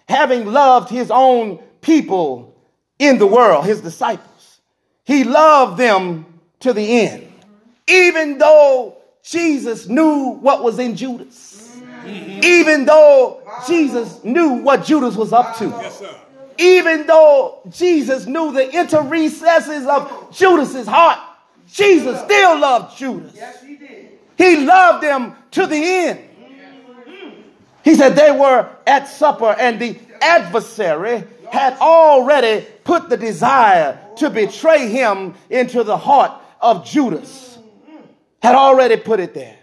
having 0.07 0.45
loved 0.45 0.89
his 0.89 1.11
own 1.11 1.59
people 1.81 2.55
in 2.99 3.17
the 3.17 3.27
world, 3.27 3.65
his 3.65 3.81
disciples. 3.81 4.61
He 5.03 5.23
loved 5.23 5.77
them 5.77 6.25
to 6.61 6.73
the 6.73 7.01
end, 7.01 7.31
even 7.87 8.37
though 8.37 8.97
Jesus 9.23 9.87
knew 9.87 10.31
what 10.41 10.63
was 10.63 10.79
in 10.79 10.95
Judas. 10.95 11.72
Even 12.05 12.85
though 12.85 13.41
Jesus 13.67 14.23
knew 14.23 14.49
what 14.53 14.83
Judas 14.83 15.15
was 15.15 15.33
up 15.33 15.57
to. 15.57 16.17
Even 16.57 17.07
though 17.07 17.61
Jesus 17.69 18.25
knew 18.25 18.51
the 18.51 18.73
inner 18.73 19.01
recesses 19.03 19.87
of 19.87 20.31
Judas's 20.31 20.87
heart, 20.87 21.19
Jesus 21.71 22.19
still 22.21 22.59
loved 22.59 22.97
Judas. 22.97 23.33
Yes, 23.35 23.63
he 23.63 23.75
did. 23.75 24.09
He 24.37 24.65
loved 24.65 25.03
them 25.03 25.35
to 25.51 25.65
the 25.65 25.75
end. 25.75 26.19
He 27.83 27.95
said 27.95 28.15
they 28.15 28.31
were 28.31 28.69
at 28.87 29.07
supper, 29.07 29.55
and 29.59 29.79
the 29.79 29.97
adversary 30.21 31.23
had 31.51 31.73
already 31.79 32.65
put 32.83 33.09
the 33.09 33.17
desire 33.17 33.99
to 34.17 34.29
betray 34.29 34.87
him 34.87 35.33
into 35.49 35.83
the 35.83 35.97
heart 35.97 36.31
of 36.61 36.85
Judas. 36.85 37.57
Had 38.41 38.55
already 38.55 38.97
put 38.97 39.19
it 39.19 39.33
there. 39.33 39.57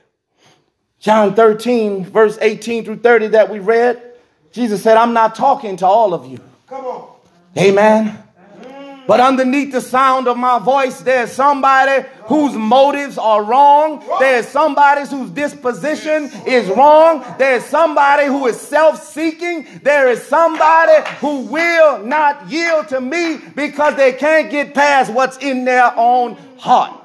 John 1.00 1.34
13, 1.34 2.04
verse 2.04 2.38
18 2.40 2.84
through 2.84 2.98
30 2.98 3.28
that 3.28 3.50
we 3.50 3.58
read 3.58 4.10
Jesus 4.52 4.82
said, 4.82 4.96
I'm 4.96 5.12
not 5.12 5.34
talking 5.34 5.76
to 5.76 5.86
all 5.86 6.12
of 6.12 6.26
you. 6.26 6.40
Come 6.66 6.84
on. 6.84 7.08
Amen. 7.56 8.18
Mm. 8.62 9.06
But 9.06 9.20
underneath 9.20 9.70
the 9.72 9.80
sound 9.80 10.26
of 10.26 10.36
my 10.36 10.58
voice, 10.58 11.00
there's 11.00 11.30
somebody 11.30 12.06
whose 12.24 12.54
motives 12.54 13.16
are 13.16 13.44
wrong. 13.44 14.04
There's 14.18 14.48
somebody 14.48 15.08
whose 15.08 15.30
disposition 15.30 16.30
is 16.46 16.68
wrong. 16.68 17.24
There's 17.38 17.64
somebody 17.64 18.26
who 18.26 18.46
is 18.46 18.60
self 18.60 19.02
seeking. 19.02 19.66
There 19.82 20.08
is 20.08 20.22
somebody 20.22 21.08
who 21.20 21.42
will 21.42 22.04
not 22.04 22.50
yield 22.50 22.88
to 22.88 23.00
me 23.00 23.38
because 23.54 23.94
they 23.96 24.12
can't 24.12 24.50
get 24.50 24.74
past 24.74 25.12
what's 25.12 25.38
in 25.38 25.64
their 25.64 25.92
own 25.96 26.34
heart. 26.58 26.96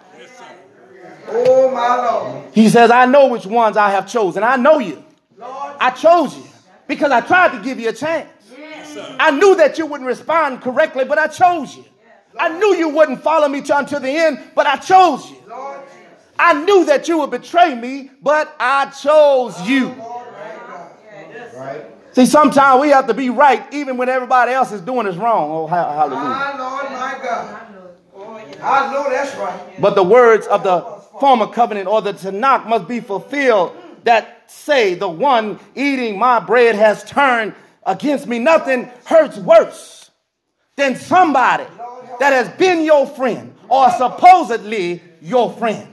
Oh, 1.28 1.72
my 1.72 1.96
Lord. 1.96 2.54
He 2.54 2.70
says, 2.70 2.92
I 2.92 3.06
know 3.06 3.28
which 3.28 3.46
ones 3.46 3.78
I 3.78 3.90
have 3.92 4.08
chosen. 4.08 4.44
I 4.44 4.56
know 4.56 4.80
you. 4.80 5.04
Lord. 5.38 5.76
I 5.80 5.92
chose 5.92 6.36
you 6.38 6.44
because 6.88 7.12
I 7.12 7.22
tried 7.22 7.58
to 7.58 7.64
give 7.64 7.80
you 7.80 7.90
a 7.90 7.94
chance. 7.94 8.30
I 9.20 9.32
knew 9.32 9.56
that 9.56 9.78
you 9.78 9.86
wouldn't 9.86 10.08
respond 10.08 10.62
correctly, 10.62 11.04
but 11.06 11.18
I 11.18 11.28
chose 11.28 11.76
you. 11.76 11.84
I 12.38 12.50
knew 12.58 12.76
you 12.76 12.90
wouldn't 12.90 13.22
follow 13.22 13.48
me 13.48 13.62
to 13.62 13.78
until 13.78 14.00
the 14.00 14.10
end, 14.10 14.40
but 14.56 14.68
I 14.68 14.78
chose 14.78 15.30
you. 15.30 15.38
Lord. 15.48 15.80
I 16.38 16.54
knew 16.66 16.86
that 16.86 17.08
you 17.08 17.20
would 17.20 17.32
betray 17.32 17.76
me, 17.76 18.12
but 18.22 18.54
I 18.60 18.88
chose 18.88 19.60
you. 19.68 19.96
Right. 21.56 21.86
See, 22.12 22.26
sometimes 22.26 22.82
we 22.82 22.90
have 22.90 23.08
to 23.08 23.14
be 23.14 23.30
right 23.30 23.66
even 23.74 23.98
when 23.98 24.10
everybody 24.10 24.52
else 24.52 24.72
is 24.72 24.82
doing 24.82 25.08
us 25.08 25.16
wrong. 25.16 25.52
Oh, 25.52 25.68
hallelujah. 25.68 26.22
My 26.22 26.58
Lord, 26.58 26.92
my 26.92 27.20
God. 27.24 27.62
Oh, 28.16 28.42
I 28.62 28.94
know 28.94 29.10
that's 29.10 29.36
right. 29.38 29.82
But 29.82 29.96
the 29.96 30.04
words 30.04 30.48
of 30.48 30.64
the 30.64 30.95
former 31.20 31.48
covenant 31.48 31.88
or 31.88 32.02
the 32.02 32.14
Tanakh 32.14 32.68
must 32.68 32.88
be 32.88 33.00
fulfilled 33.00 33.76
that 34.04 34.50
say, 34.50 34.96
The 34.96 35.10
one 35.10 35.60
eating 35.76 36.18
my 36.18 36.40
bread 36.40 36.76
has 36.76 37.04
turned 37.04 37.54
against 37.86 38.28
me. 38.28 38.40
Nothing 38.40 38.90
hurts 39.06 39.38
worse 39.38 40.12
than 40.76 40.96
somebody 40.96 41.66
that 42.20 42.34
has 42.34 42.50
been 42.58 42.84
your 42.84 43.08
friend 43.08 43.56
or 43.70 43.90
supposedly 43.92 45.02
your 45.22 45.52
friend. 45.54 45.88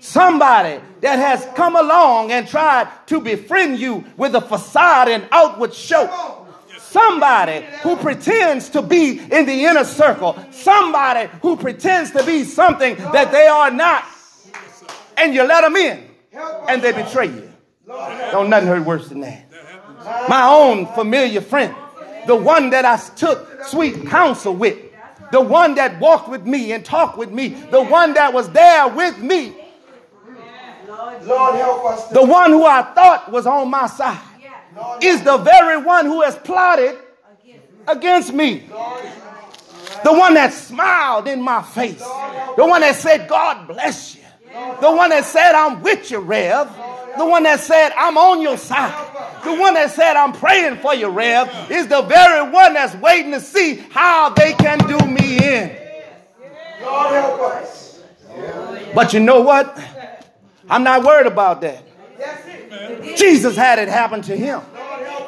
Somebody 0.00 0.82
that 1.00 1.18
has 1.18 1.46
come 1.54 1.76
along 1.76 2.32
and 2.32 2.46
tried 2.48 2.88
to 3.06 3.20
befriend 3.20 3.78
you 3.78 4.04
with 4.16 4.34
a 4.34 4.40
facade 4.40 5.08
and 5.08 5.26
outward 5.30 5.72
show. 5.72 6.46
Somebody 6.78 7.64
who 7.82 7.96
pretends 7.96 8.68
to 8.70 8.82
be 8.82 9.18
in 9.18 9.46
the 9.46 9.64
inner 9.64 9.84
circle. 9.84 10.36
Somebody 10.50 11.30
who 11.40 11.56
pretends 11.56 12.10
to 12.10 12.24
be 12.24 12.44
something 12.44 12.96
that 12.96 13.30
they 13.30 13.46
are 13.46 13.70
not. 13.70 14.04
And 15.16 15.34
you 15.34 15.42
let 15.44 15.62
them 15.62 15.76
in 15.76 16.08
and 16.68 16.82
they 16.82 16.92
betray 16.92 17.26
you. 17.26 17.52
Don't 17.86 18.48
nothing 18.50 18.68
hurt 18.68 18.84
worse 18.84 19.08
than 19.08 19.20
that. 19.20 19.46
My 20.28 20.46
own 20.48 20.86
familiar 20.94 21.40
friend, 21.40 21.74
the 22.26 22.36
one 22.36 22.70
that 22.70 22.84
I 22.84 22.96
took 23.16 23.64
sweet 23.64 24.06
counsel 24.06 24.54
with, 24.54 24.78
the 25.30 25.40
one 25.40 25.74
that 25.76 25.98
walked 26.00 26.28
with 26.28 26.46
me 26.46 26.72
and 26.72 26.84
talked 26.84 27.16
with 27.16 27.30
me, 27.30 27.48
the 27.48 27.82
one 27.82 28.14
that 28.14 28.32
was 28.32 28.50
there 28.50 28.88
with 28.88 29.18
me, 29.18 29.54
Lord, 31.24 31.54
help 31.54 31.84
us. 31.84 32.08
the 32.08 32.24
one 32.24 32.50
who 32.50 32.64
I 32.64 32.82
thought 32.94 33.30
was 33.30 33.46
on 33.46 33.70
my 33.70 33.86
side, 33.86 34.20
is 35.02 35.22
the 35.22 35.38
very 35.38 35.82
one 35.82 36.06
who 36.06 36.22
has 36.22 36.36
plotted 36.36 36.98
against 37.86 38.32
me. 38.32 38.64
The 40.04 40.12
one 40.12 40.34
that 40.34 40.52
smiled 40.52 41.28
in 41.28 41.40
my 41.40 41.62
face. 41.62 42.00
The 42.00 42.64
one 42.66 42.80
that 42.80 42.96
said, 42.96 43.28
God 43.28 43.68
bless 43.68 44.16
you. 44.16 44.21
The 44.52 44.90
one 44.90 45.10
that 45.10 45.24
said, 45.24 45.54
I'm 45.54 45.82
with 45.82 46.10
you, 46.10 46.18
Rev. 46.18 46.68
The 47.16 47.26
one 47.26 47.42
that 47.44 47.60
said, 47.60 47.92
I'm 47.96 48.16
on 48.16 48.40
your 48.40 48.56
side. 48.56 48.92
The 49.44 49.54
one 49.54 49.74
that 49.74 49.90
said, 49.90 50.16
I'm 50.16 50.32
praying 50.32 50.78
for 50.78 50.94
you, 50.94 51.08
Rev, 51.08 51.70
is 51.70 51.86
the 51.88 52.02
very 52.02 52.50
one 52.50 52.74
that's 52.74 52.94
waiting 52.96 53.32
to 53.32 53.40
see 53.40 53.76
how 53.90 54.30
they 54.30 54.52
can 54.54 54.78
do 54.78 54.98
me 55.06 55.36
in. 55.38 55.76
Lord, 56.82 57.12
help 57.12 57.40
us. 57.40 58.02
But 58.94 59.12
you 59.12 59.20
know 59.20 59.40
what? 59.40 59.78
I'm 60.68 60.84
not 60.84 61.04
worried 61.04 61.26
about 61.26 61.60
that. 61.62 61.82
Jesus 63.16 63.56
had 63.56 63.78
it 63.78 63.88
happen 63.88 64.22
to 64.22 64.36
him. 64.36 64.60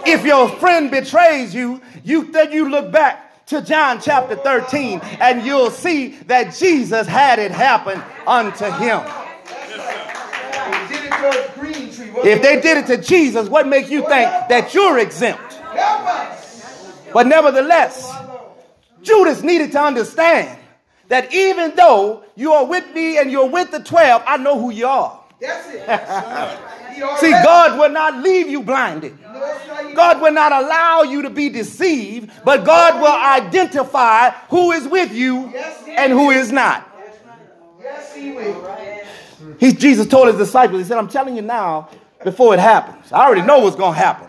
If 0.07 0.25
your 0.25 0.48
friend 0.48 0.90
betrays 0.90 1.55
you, 1.55 1.81
you 2.03 2.31
then 2.31 2.53
you 2.53 2.68
look 2.68 2.92
back 2.92 3.46
to 3.46 3.62
John 3.62 4.01
chapter 4.01 4.37
13 4.37 5.01
and 5.20 5.44
you'll 5.44 5.70
see 5.70 6.09
that 6.27 6.55
Jesus 6.55 7.07
had 7.07 7.38
it 7.38 7.51
happen 7.51 8.03
unto 8.27 8.64
him. 8.64 9.01
We 10.70 10.94
did 10.94 11.05
it 11.05 11.11
to 11.11 11.29
a 11.29 11.59
green 11.59 11.90
tree. 11.92 12.04
What- 12.04 12.04
If 12.22 12.42
they 12.42 12.61
did 12.61 12.79
it 12.79 12.87
to 12.87 12.96
Jesus, 12.98 13.48
what 13.48 13.66
makes 13.66 13.90
you 13.90 14.00
think 14.00 14.31
that 14.48 14.72
you're 14.74 14.98
exempt? 14.98 15.61
But 17.12 17.27
nevertheless, 17.27 18.12
Judas 19.03 19.42
needed 19.42 19.72
to 19.72 19.81
understand 19.81 20.59
that 21.09 21.33
even 21.35 21.74
though 21.77 22.24
you 22.35 22.53
are 22.53 22.64
with 22.64 22.92
me 22.94 23.18
and 23.18 23.31
you're 23.31 23.48
with 23.48 23.70
the 23.70 23.81
12, 23.81 24.22
I 24.27 24.37
know 24.38 24.59
who 24.59 24.70
you 24.70 24.87
are. 24.87 25.20
That's 25.40 25.68
it. 25.68 25.83
He 26.94 27.03
already- 27.03 27.20
See, 27.20 27.31
God 27.33 27.79
will 27.79 27.90
not 27.90 28.18
leave 28.22 28.48
you 28.48 28.62
blinded. 28.62 29.18
No, 29.20 29.40
sir, 29.40 29.88
he- 29.88 29.94
God 29.94 30.20
will 30.22 30.33
not 30.33 30.53
allow 30.53 31.03
you 31.03 31.22
to 31.22 31.31
be 31.31 31.48
deceived, 31.48 32.31
but 32.44 32.64
God 32.64 33.00
will 33.00 33.12
identify 33.14 34.31
who 34.48 34.72
is 34.72 34.87
with 34.87 35.12
you 35.12 35.53
and 35.96 36.12
who 36.12 36.31
is 36.31 36.53
not. 36.53 36.88
Yes, 37.83 38.14
he 38.14 38.31
will. 38.33 38.66
He, 39.59 39.72
Jesus 39.72 40.07
told 40.07 40.29
his 40.29 40.37
disciples, 40.37 40.81
He 40.83 40.88
said, 40.88 40.98
I'm 40.98 41.09
telling 41.09 41.37
you 41.37 41.42
now 41.42 41.88
before 42.24 42.54
it 42.54 42.60
happens. 42.60 43.12
I 43.12 43.26
already 43.26 43.42
know 43.42 43.60
what's 43.60 43.76
going 43.76 43.94
to 43.94 43.98
happen. 43.98 44.28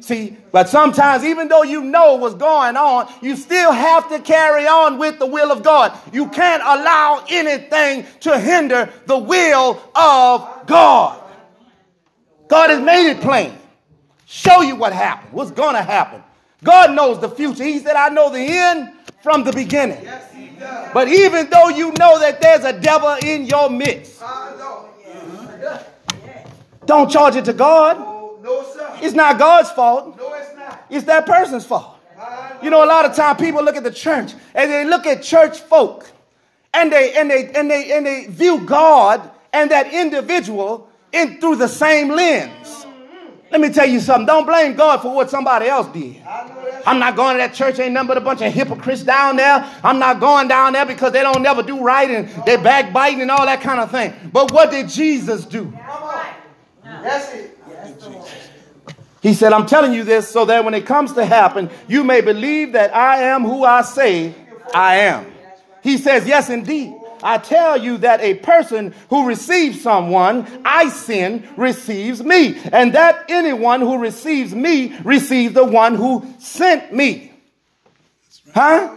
See, 0.00 0.36
but 0.52 0.68
sometimes, 0.68 1.24
even 1.24 1.48
though 1.48 1.64
you 1.64 1.82
know 1.82 2.14
what's 2.14 2.36
going 2.36 2.76
on, 2.76 3.12
you 3.22 3.34
still 3.34 3.72
have 3.72 4.08
to 4.10 4.20
carry 4.20 4.64
on 4.64 4.98
with 4.98 5.18
the 5.18 5.26
will 5.26 5.50
of 5.50 5.64
God. 5.64 5.98
You 6.12 6.28
can't 6.28 6.62
allow 6.62 7.24
anything 7.28 8.06
to 8.20 8.38
hinder 8.38 8.88
the 9.06 9.18
will 9.18 9.82
of 9.96 10.66
God. 10.66 11.20
God 12.46 12.70
has 12.70 12.80
made 12.80 13.10
it 13.10 13.20
plain. 13.20 13.52
Show 14.26 14.60
you 14.60 14.76
what 14.76 14.92
happened, 14.92 15.32
what's 15.32 15.50
going 15.50 15.74
to 15.74 15.82
happen. 15.82 16.22
God 16.62 16.94
knows 16.94 17.20
the 17.20 17.28
future. 17.28 17.64
He 17.64 17.80
said, 17.80 17.96
I 17.96 18.08
know 18.08 18.30
the 18.30 18.38
end 18.38 18.92
from 19.22 19.42
the 19.42 19.52
beginning. 19.52 20.02
Yes, 20.04 20.32
he 20.32 20.48
does. 20.48 20.90
But 20.94 21.08
even 21.08 21.50
though 21.50 21.68
you 21.68 21.92
know 21.92 22.20
that 22.20 22.40
there's 22.40 22.64
a 22.64 22.78
devil 22.78 23.16
in 23.24 23.46
your 23.46 23.70
midst. 23.70 24.22
Don't 26.86 27.10
charge 27.10 27.36
it 27.36 27.44
to 27.46 27.52
God. 27.52 27.98
No, 28.42 28.62
sir. 28.72 28.98
It's 29.02 29.14
not 29.14 29.38
God's 29.38 29.70
fault. 29.70 30.16
No, 30.16 30.34
it's 30.34 30.54
not. 30.56 30.86
It's 30.88 31.04
that 31.06 31.26
person's 31.26 31.66
fault. 31.66 31.98
You 32.62 32.70
know, 32.70 32.84
a 32.84 32.86
lot 32.86 33.04
of 33.04 33.14
time 33.14 33.36
people 33.36 33.62
look 33.62 33.76
at 33.76 33.84
the 33.84 33.90
church 33.90 34.32
and 34.54 34.70
they 34.70 34.84
look 34.84 35.06
at 35.06 35.22
church 35.22 35.60
folk 35.60 36.10
and 36.72 36.92
they 36.92 37.12
and 37.14 37.30
they 37.30 37.50
and 37.52 37.70
they 37.70 37.92
and 37.92 38.06
they 38.06 38.26
view 38.26 38.60
God 38.60 39.30
and 39.52 39.70
that 39.70 39.92
individual 39.92 40.88
in 41.12 41.40
through 41.40 41.56
the 41.56 41.68
same 41.68 42.08
lens. 42.08 42.68
Mm-hmm. 42.68 43.52
Let 43.52 43.60
me 43.60 43.68
tell 43.70 43.86
you 43.86 44.00
something. 44.00 44.26
Don't 44.26 44.46
blame 44.46 44.74
God 44.74 45.02
for 45.02 45.14
what 45.14 45.30
somebody 45.30 45.66
else 45.66 45.86
did. 45.88 46.22
I 46.22 46.48
know 46.48 46.64
that's 46.70 46.86
I'm 46.86 46.98
not 46.98 47.16
going 47.16 47.34
to 47.34 47.38
that 47.38 47.54
church. 47.54 47.78
Ain't 47.78 47.92
nothing 47.92 48.08
but 48.08 48.16
a 48.16 48.20
bunch 48.20 48.40
of 48.42 48.52
hypocrites 48.52 49.02
down 49.02 49.36
there. 49.36 49.68
I'm 49.82 49.98
not 49.98 50.20
going 50.20 50.48
down 50.48 50.72
there 50.72 50.86
because 50.86 51.12
they 51.12 51.22
don't 51.22 51.42
never 51.42 51.62
do 51.62 51.80
right 51.80 52.10
and 52.10 52.28
they're 52.46 52.62
backbiting 52.62 53.22
and 53.22 53.30
all 53.30 53.44
that 53.44 53.60
kind 53.60 53.80
of 53.80 53.90
thing. 53.90 54.14
But 54.32 54.52
what 54.52 54.70
did 54.70 54.88
Jesus 54.88 55.44
do? 55.44 55.72
Come 57.06 58.14
on. 58.14 58.20
That's 58.20 58.34
it. 58.34 58.56
He 59.22 59.34
said, 59.34 59.52
I'm 59.52 59.66
telling 59.66 59.92
you 59.92 60.04
this 60.04 60.28
so 60.28 60.44
that 60.44 60.64
when 60.64 60.74
it 60.74 60.86
comes 60.86 61.12
to 61.14 61.24
happen, 61.24 61.70
you 61.88 62.04
may 62.04 62.20
believe 62.20 62.72
that 62.72 62.94
I 62.94 63.22
am 63.22 63.42
who 63.42 63.64
I 63.64 63.82
say 63.82 64.34
I 64.72 64.96
am. 64.98 65.26
He 65.82 65.98
says, 65.98 66.26
Yes, 66.26 66.50
indeed. 66.50 66.94
I 67.22 67.38
tell 67.38 67.82
you 67.82 67.98
that 67.98 68.20
a 68.20 68.34
person 68.34 68.94
who 69.08 69.26
receives 69.26 69.80
someone 69.80 70.46
I 70.64 70.90
send 70.90 71.48
receives 71.56 72.22
me, 72.22 72.58
and 72.72 72.94
that 72.94 73.24
anyone 73.28 73.80
who 73.80 73.98
receives 73.98 74.54
me 74.54 74.96
receives 75.02 75.54
the 75.54 75.64
one 75.64 75.94
who 75.94 76.26
sent 76.38 76.92
me. 76.92 77.32
Huh? 78.54 78.96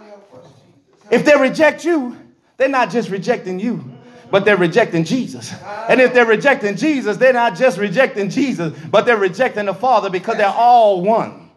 If 1.10 1.26
they 1.26 1.36
reject 1.38 1.86
you, 1.86 2.18
they're 2.58 2.70
not 2.70 2.92
just 2.92 3.10
rejecting 3.10 3.60
you, 3.60 3.84
but 4.32 4.46
they're 4.46 4.58
rejecting 4.58 5.04
Jesus. 5.04 5.54
And 5.88 6.00
if 6.00 6.14
they're 6.14 6.26
rejecting 6.26 6.76
Jesus, 6.76 7.18
they're 7.18 7.34
not 7.34 7.56
just 7.56 7.78
rejecting 7.78 8.30
Jesus, 8.30 8.78
but 8.92 9.06
they're 9.06 9.18
rejecting 9.18 9.66
the 9.66 9.74
Father 9.74 10.10
because 10.10 10.38
they're 10.38 10.48
all 10.48 11.02
one. 11.02 11.50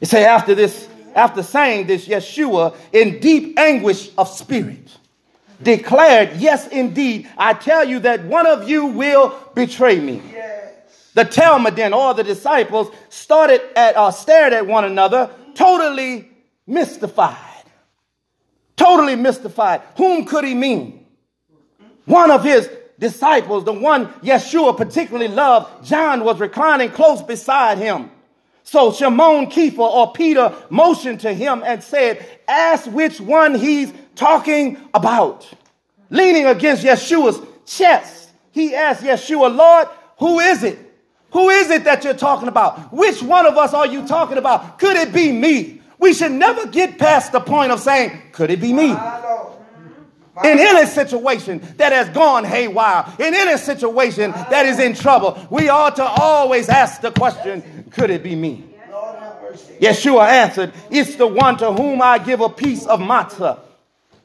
You 0.00 0.06
say 0.06 0.24
after 0.24 0.54
this, 0.54 0.88
after 1.14 1.42
saying 1.42 1.86
this, 1.86 2.08
Yeshua, 2.08 2.74
in 2.92 3.20
deep 3.20 3.58
anguish 3.58 4.10
of 4.18 4.28
spirit, 4.28 4.88
declared, 5.62 6.36
Yes, 6.36 6.66
indeed, 6.68 7.28
I 7.36 7.54
tell 7.54 7.84
you 7.84 8.00
that 8.00 8.24
one 8.24 8.46
of 8.46 8.68
you 8.68 8.86
will 8.86 9.38
betray 9.54 10.00
me. 10.00 10.22
The 11.14 11.24
Talmidim 11.24 11.94
or 11.94 12.14
the 12.14 12.24
disciples 12.24 12.90
started 13.10 13.60
at 13.76 13.96
or 13.96 14.10
stared 14.12 14.54
at 14.54 14.66
one 14.66 14.84
another, 14.84 15.30
totally 15.54 16.30
mystified. 16.66 17.51
Totally 18.76 19.16
mystified. 19.16 19.82
Whom 19.96 20.24
could 20.24 20.44
he 20.44 20.54
mean? 20.54 21.06
One 22.04 22.30
of 22.30 22.42
his 22.42 22.70
disciples, 22.98 23.64
the 23.64 23.72
one 23.72 24.06
Yeshua 24.22 24.76
particularly 24.76 25.28
loved, 25.28 25.84
John 25.84 26.24
was 26.24 26.40
reclining 26.40 26.90
close 26.90 27.22
beside 27.22 27.78
him. 27.78 28.10
So 28.64 28.92
Shimon 28.92 29.46
Kepha 29.46 29.78
or 29.78 30.12
Peter 30.12 30.54
motioned 30.70 31.20
to 31.20 31.34
him 31.34 31.62
and 31.64 31.82
said, 31.82 32.24
Ask 32.46 32.86
which 32.86 33.20
one 33.20 33.54
he's 33.54 33.92
talking 34.14 34.78
about. 34.94 35.48
Leaning 36.10 36.46
against 36.46 36.84
Yeshua's 36.84 37.40
chest, 37.66 38.30
he 38.52 38.74
asked 38.74 39.02
Yeshua, 39.02 39.54
Lord, 39.54 39.88
who 40.18 40.38
is 40.40 40.62
it? 40.62 40.78
Who 41.32 41.48
is 41.48 41.70
it 41.70 41.84
that 41.84 42.04
you're 42.04 42.14
talking 42.14 42.48
about? 42.48 42.92
Which 42.92 43.22
one 43.22 43.46
of 43.46 43.56
us 43.56 43.72
are 43.74 43.86
you 43.86 44.06
talking 44.06 44.38
about? 44.38 44.78
Could 44.78 44.96
it 44.96 45.12
be 45.12 45.32
me? 45.32 45.81
We 46.02 46.12
should 46.12 46.32
never 46.32 46.66
get 46.66 46.98
past 46.98 47.30
the 47.30 47.38
point 47.38 47.70
of 47.70 47.78
saying, 47.78 48.20
Could 48.32 48.50
it 48.50 48.60
be 48.60 48.72
me? 48.72 48.90
In 48.90 50.58
any 50.58 50.84
situation 50.86 51.60
that 51.76 51.92
has 51.92 52.08
gone 52.08 52.42
haywire, 52.42 53.06
in 53.20 53.32
any 53.32 53.56
situation 53.56 54.32
that 54.32 54.66
is 54.66 54.80
in 54.80 54.94
trouble, 54.94 55.38
we 55.48 55.68
ought 55.68 55.94
to 55.96 56.04
always 56.04 56.68
ask 56.68 57.02
the 57.02 57.12
question, 57.12 57.84
Could 57.92 58.10
it 58.10 58.24
be 58.24 58.34
me? 58.34 58.64
Yeshua 59.80 60.26
answered, 60.26 60.72
It's 60.90 61.14
the 61.14 61.28
one 61.28 61.56
to 61.58 61.72
whom 61.72 62.02
I 62.02 62.18
give 62.18 62.40
a 62.40 62.48
piece 62.48 62.84
of 62.84 62.98
matzah. 62.98 63.60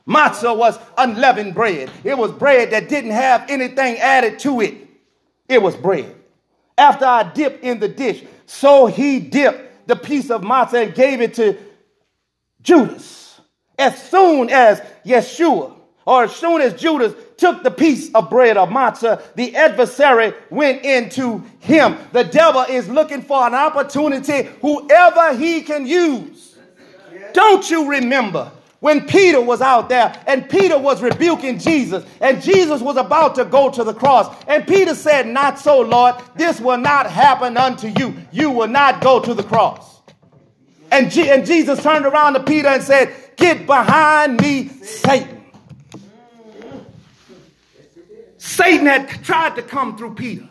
Matzah 0.10 0.58
was 0.58 0.80
unleavened 0.98 1.54
bread. 1.54 1.92
It 2.04 2.18
was 2.18 2.32
bread 2.32 2.72
that 2.72 2.90
didn't 2.90 3.12
have 3.12 3.48
anything 3.52 3.98
added 3.98 4.40
to 4.40 4.62
it. 4.62 4.78
It 5.48 5.62
was 5.62 5.76
bread. 5.76 6.16
After 6.76 7.06
I 7.06 7.22
dipped 7.22 7.64
in 7.64 7.80
the 7.80 7.88
dish, 7.88 8.24
so 8.48 8.88
he 8.88 9.20
dipped 9.20 9.88
the 9.88 9.96
piece 9.96 10.32
of 10.32 10.42
matzah 10.42 10.88
and 10.88 10.96
gave 10.96 11.22
it 11.22 11.36
to 11.36 11.67
Judas. 12.68 13.40
As 13.80 14.10
soon 14.10 14.50
as 14.50 14.82
Yeshua, 15.06 15.74
or 16.06 16.26
as 16.26 16.36
soon 16.36 16.60
as 16.60 16.74
Judas 16.74 17.14
took 17.38 17.64
the 17.64 17.72
piece 17.72 18.14
of 18.14 18.30
bread 18.30 18.58
of 18.58 18.68
matzah, 18.68 19.22
the 19.36 19.56
adversary 19.56 20.34
went 20.50 20.84
into 20.84 21.42
him. 21.60 21.98
The 22.12 22.26
devil 22.26 22.64
is 22.64 22.90
looking 22.90 23.22
for 23.22 23.48
an 23.48 23.54
opportunity, 23.54 24.50
whoever 24.62 25.38
he 25.38 25.62
can 25.62 25.88
use. 25.88 26.58
Don't 27.32 27.70
you 27.70 27.90
remember 27.90 28.52
when 28.82 29.08
Peter 29.08 29.40
was 29.40 29.62
out 29.62 29.88
there 29.88 30.22
and 30.28 30.50
Peter 30.50 30.78
was 30.78 31.02
rebuking 31.02 31.60
Jesus 31.60 32.04
and 32.20 32.42
Jesus 32.42 32.82
was 32.82 32.98
about 32.98 33.34
to 33.36 33.46
go 33.46 33.72
to 33.72 33.86
the 33.86 33.94
cross. 33.94 34.36
And 34.46 34.68
Peter 34.68 34.94
said, 34.94 35.26
Not 35.26 35.58
so, 35.58 35.80
Lord. 35.80 36.16
This 36.36 36.60
will 36.60 36.78
not 36.78 37.10
happen 37.10 37.56
unto 37.56 37.88
you. 37.98 38.14
You 38.34 38.52
will 38.52 38.68
not 38.68 39.02
go 39.02 39.22
to 39.22 39.34
the 39.34 39.44
cross. 39.44 39.97
And, 40.92 41.12
G- 41.12 41.30
and 41.30 41.46
Jesus 41.46 41.82
turned 41.84 42.06
around 42.06 42.34
to 42.34 42.44
Peter 42.44 42.68
and 42.68 42.84
said, 42.84 43.14
Get 43.36 43.66
behind 43.66 44.42
me, 44.42 44.70
Satan. 44.70 45.44
Satan 48.38 48.86
had 48.86 49.10
tried 49.24 49.56
to 49.56 49.62
come 49.62 49.98
through 49.98 50.16
Peter. 50.16 50.48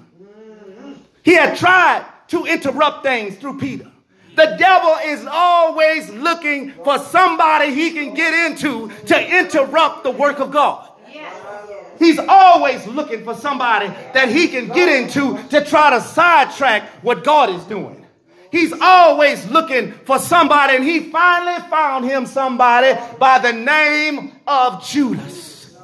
He 1.22 1.35
had 1.35 1.57
tried 1.57 2.05
to 2.29 2.44
interrupt 2.44 3.03
things 3.03 3.37
through 3.37 3.59
Peter. 3.59 3.90
The 4.37 4.55
devil 4.59 4.96
is 5.05 5.27
always 5.29 6.11
looking 6.11 6.72
for 6.85 6.99
somebody 6.99 7.75
he 7.75 7.92
can 7.92 8.14
get 8.14 8.51
into 8.51 8.90
to 9.07 9.38
interrupt 9.38 10.05
the 10.05 10.11
work 10.11 10.38
of 10.40 10.51
God. 10.53 10.90
He's 11.99 12.18
always 12.18 12.87
looking 12.87 13.25
for 13.25 13.35
somebody 13.35 13.87
that 14.12 14.29
he 14.29 14.49
can 14.49 14.68
get 14.68 14.88
into 14.88 15.42
to 15.49 15.64
try 15.64 15.90
to 15.90 16.01
sidetrack 16.01 16.85
what 17.03 17.25
God 17.25 17.51
is 17.51 17.64
doing. 17.64 18.06
He's 18.51 18.73
always 18.81 19.45
looking 19.47 19.93
for 20.05 20.19
somebody, 20.19 20.77
and 20.77 20.85
he 20.85 21.11
finally 21.11 21.61
found 21.69 22.05
him 22.05 22.27
somebody 22.27 22.99
by 23.19 23.39
the 23.39 23.53
name 23.53 24.33
of 24.47 24.87
Judas. 24.87 25.77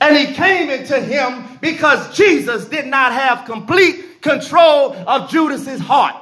And 0.00 0.16
he 0.16 0.34
came 0.34 0.68
into 0.68 1.00
him 1.00 1.58
because 1.60 2.16
Jesus 2.16 2.64
did 2.64 2.86
not 2.86 3.12
have 3.12 3.44
complete 3.44 4.20
control 4.20 4.94
of 4.94 5.30
Judas's 5.30 5.80
heart. 5.80 6.16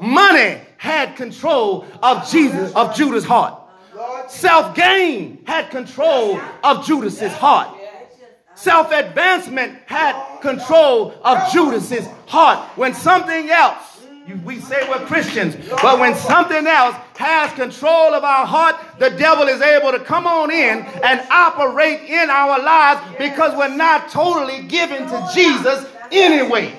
Money 0.00 0.60
had 0.78 1.14
control 1.16 1.86
of 2.02 2.28
Jesus 2.28 2.72
of 2.74 2.96
Judas' 2.96 3.24
heart. 3.24 3.58
Self 4.28 4.74
gain 4.74 5.44
had 5.46 5.70
control 5.70 6.40
of 6.64 6.84
Judas's 6.84 7.32
heart. 7.32 7.68
Self 8.54 8.90
advancement 8.92 9.78
had 9.86 10.40
control 10.40 11.14
of 11.22 11.52
Judas's 11.52 12.06
heart. 12.26 12.58
When 12.76 12.94
something 12.94 13.50
else 13.50 13.91
we 14.44 14.60
say 14.60 14.88
we're 14.88 15.04
Christians, 15.06 15.56
but 15.82 15.98
when 15.98 16.14
something 16.14 16.66
else 16.66 16.96
has 17.16 17.52
control 17.54 18.14
of 18.14 18.24
our 18.24 18.46
heart, 18.46 18.76
the 18.98 19.10
devil 19.10 19.48
is 19.48 19.60
able 19.60 19.92
to 19.92 20.00
come 20.00 20.26
on 20.26 20.50
in 20.50 20.80
and 20.80 21.20
operate 21.30 22.02
in 22.08 22.30
our 22.30 22.62
lives 22.62 23.00
because 23.18 23.56
we're 23.56 23.76
not 23.76 24.10
totally 24.10 24.62
given 24.68 25.06
to 25.08 25.30
Jesus 25.34 25.86
anyway. 26.10 26.74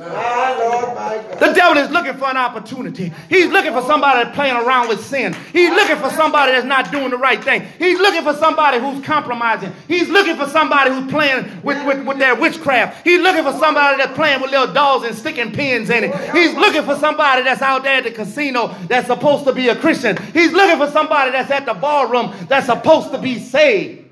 The 0.00 1.52
devil 1.54 1.76
is 1.76 1.90
looking 1.90 2.14
for 2.14 2.24
an 2.24 2.38
opportunity. 2.38 3.12
He's 3.28 3.48
looking 3.48 3.72
for 3.72 3.82
somebody 3.82 4.24
that's 4.24 4.34
playing 4.34 4.56
around 4.56 4.88
with 4.88 5.04
sin. 5.04 5.34
He's 5.52 5.68
looking 5.68 5.96
for 5.96 6.08
somebody 6.10 6.52
that's 6.52 6.64
not 6.64 6.90
doing 6.90 7.10
the 7.10 7.18
right 7.18 7.42
thing. 7.42 7.66
He's 7.78 7.98
looking 7.98 8.22
for 8.22 8.32
somebody 8.32 8.78
who's 8.78 9.04
compromising. 9.04 9.74
He's 9.88 10.08
looking 10.08 10.36
for 10.36 10.46
somebody 10.48 10.90
who's 10.90 11.10
playing 11.10 11.60
with, 11.62 11.86
with, 11.86 12.06
with 12.06 12.18
their 12.18 12.34
witchcraft. 12.34 13.06
He's 13.06 13.20
looking 13.20 13.44
for 13.44 13.52
somebody 13.52 13.98
that's 13.98 14.14
playing 14.14 14.40
with 14.40 14.50
little 14.50 14.72
dolls 14.72 15.04
and 15.04 15.14
sticking 15.14 15.52
pins 15.52 15.90
in 15.90 16.04
it. 16.04 16.14
He's 16.34 16.54
looking 16.54 16.84
for 16.84 16.96
somebody 16.96 17.42
that's 17.42 17.60
out 17.60 17.82
there 17.82 17.98
at 17.98 18.04
the 18.04 18.10
casino 18.10 18.74
that's 18.88 19.06
supposed 19.06 19.44
to 19.44 19.52
be 19.52 19.68
a 19.68 19.76
Christian. 19.76 20.16
He's 20.32 20.52
looking 20.52 20.78
for 20.78 20.90
somebody 20.90 21.32
that's 21.32 21.50
at 21.50 21.66
the 21.66 21.74
ballroom 21.74 22.32
that's 22.48 22.66
supposed 22.66 23.12
to 23.12 23.18
be 23.18 23.38
saved. 23.38 24.08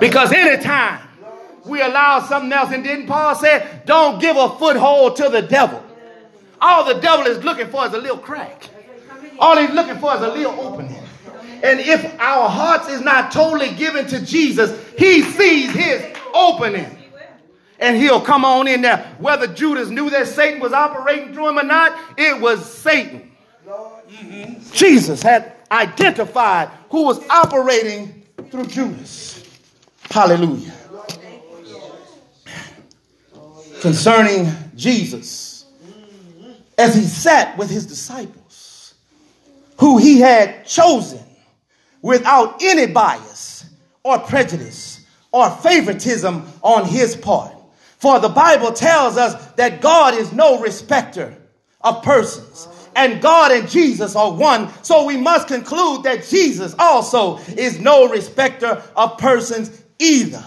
Because 0.00 0.32
anytime 0.32 1.07
we 1.68 1.82
allow 1.82 2.20
something 2.20 2.52
else. 2.52 2.72
And 2.72 2.82
didn't 2.82 3.06
Paul 3.06 3.34
say, 3.34 3.66
don't 3.84 4.20
give 4.20 4.36
a 4.36 4.48
foothold 4.58 5.16
to 5.16 5.28
the 5.28 5.42
devil? 5.42 5.84
All 6.60 6.84
the 6.84 7.00
devil 7.00 7.26
is 7.26 7.44
looking 7.44 7.68
for 7.68 7.86
is 7.86 7.92
a 7.92 7.98
little 7.98 8.18
crack. 8.18 8.68
All 9.38 9.56
he's 9.56 9.70
looking 9.70 9.98
for 9.98 10.14
is 10.16 10.22
a 10.22 10.28
little 10.28 10.58
opening. 10.60 11.00
And 11.62 11.80
if 11.80 12.04
our 12.20 12.48
hearts 12.48 12.88
is 12.88 13.00
not 13.00 13.30
totally 13.30 13.74
given 13.74 14.06
to 14.06 14.24
Jesus, 14.24 14.70
he 14.96 15.22
sees 15.22 15.70
his 15.70 16.04
opening. 16.34 16.86
And 17.80 17.96
he'll 17.96 18.20
come 18.20 18.44
on 18.44 18.66
in 18.66 18.82
there. 18.82 19.14
Whether 19.18 19.46
Judas 19.46 19.88
knew 19.88 20.10
that 20.10 20.26
Satan 20.26 20.60
was 20.60 20.72
operating 20.72 21.32
through 21.32 21.50
him 21.50 21.58
or 21.58 21.64
not, 21.64 21.96
it 22.16 22.40
was 22.40 22.64
Satan. 22.64 23.30
Jesus 24.72 25.22
had 25.22 25.52
identified 25.70 26.70
who 26.90 27.04
was 27.04 27.24
operating 27.28 28.24
through 28.50 28.66
Judas. 28.66 29.44
Hallelujah 30.10 30.77
concerning 33.80 34.52
Jesus 34.74 35.66
as 36.76 36.94
he 36.94 37.02
sat 37.02 37.56
with 37.58 37.70
his 37.70 37.86
disciples, 37.86 38.94
who 39.78 39.98
he 39.98 40.20
had 40.20 40.64
chosen 40.66 41.24
without 42.02 42.62
any 42.62 42.86
bias 42.86 43.66
or 44.04 44.18
prejudice 44.18 45.06
or 45.32 45.50
favoritism 45.50 46.46
on 46.62 46.84
his 46.84 47.16
part. 47.16 47.52
For 47.98 48.20
the 48.20 48.28
Bible 48.28 48.72
tells 48.72 49.16
us 49.16 49.52
that 49.52 49.80
God 49.80 50.14
is 50.14 50.32
no 50.32 50.60
respecter 50.60 51.36
of 51.80 52.02
persons. 52.02 52.68
And 52.94 53.20
God 53.20 53.52
and 53.52 53.68
Jesus 53.68 54.16
are 54.16 54.32
one. 54.32 54.72
So 54.82 55.04
we 55.04 55.16
must 55.16 55.48
conclude 55.48 56.04
that 56.04 56.24
Jesus 56.24 56.74
also 56.78 57.38
is 57.56 57.78
no 57.78 58.08
respecter 58.08 58.82
of 58.96 59.18
persons 59.18 59.82
either 59.98 60.44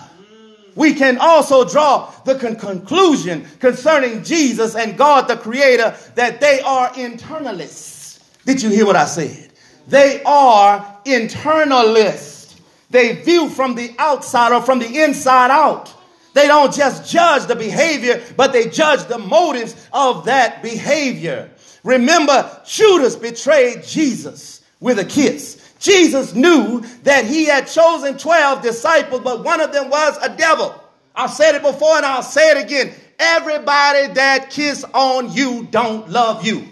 we 0.75 0.93
can 0.93 1.17
also 1.17 1.67
draw 1.67 2.11
the 2.25 2.35
con- 2.35 2.55
conclusion 2.55 3.45
concerning 3.59 4.23
Jesus 4.23 4.75
and 4.75 4.97
God 4.97 5.27
the 5.27 5.37
Creator 5.37 5.95
that 6.15 6.39
they 6.39 6.61
are 6.61 6.91
internalists. 6.95 8.19
Did 8.45 8.61
you 8.61 8.69
hear 8.69 8.85
what 8.85 8.95
I 8.95 9.05
said? 9.05 9.51
They 9.87 10.21
are 10.23 10.99
internalists. 11.05 12.55
They 12.89 13.15
view 13.15 13.49
from 13.49 13.75
the 13.75 13.93
outside 13.97 14.51
or 14.51 14.61
from 14.61 14.79
the 14.79 15.03
inside 15.03 15.51
out. 15.51 15.93
They 16.33 16.47
don't 16.47 16.73
just 16.73 17.09
judge 17.11 17.45
the 17.45 17.55
behavior, 17.55 18.21
but 18.37 18.53
they 18.53 18.69
judge 18.69 19.05
the 19.05 19.17
motives 19.17 19.75
of 19.91 20.25
that 20.25 20.63
behavior. 20.63 21.51
Remember, 21.83 22.61
Judas 22.65 23.15
betrayed 23.15 23.83
Jesus 23.83 24.61
with 24.79 24.99
a 24.99 25.05
kiss. 25.05 25.70
Jesus 25.81 26.33
knew 26.35 26.81
that 27.03 27.25
he 27.25 27.45
had 27.45 27.65
chosen 27.67 28.17
12 28.17 28.61
disciples, 28.61 29.21
but 29.21 29.43
one 29.43 29.59
of 29.59 29.73
them 29.73 29.89
was 29.89 30.15
a 30.21 30.29
devil. 30.29 30.75
I've 31.15 31.31
said 31.31 31.55
it 31.55 31.63
before 31.63 31.97
and 31.97 32.05
I'll 32.05 32.21
say 32.21 32.51
it 32.51 32.63
again. 32.63 32.93
Everybody 33.19 34.13
that 34.13 34.51
kiss 34.51 34.85
on 34.93 35.33
you 35.33 35.67
don't 35.71 36.07
love 36.09 36.45
you. 36.45 36.67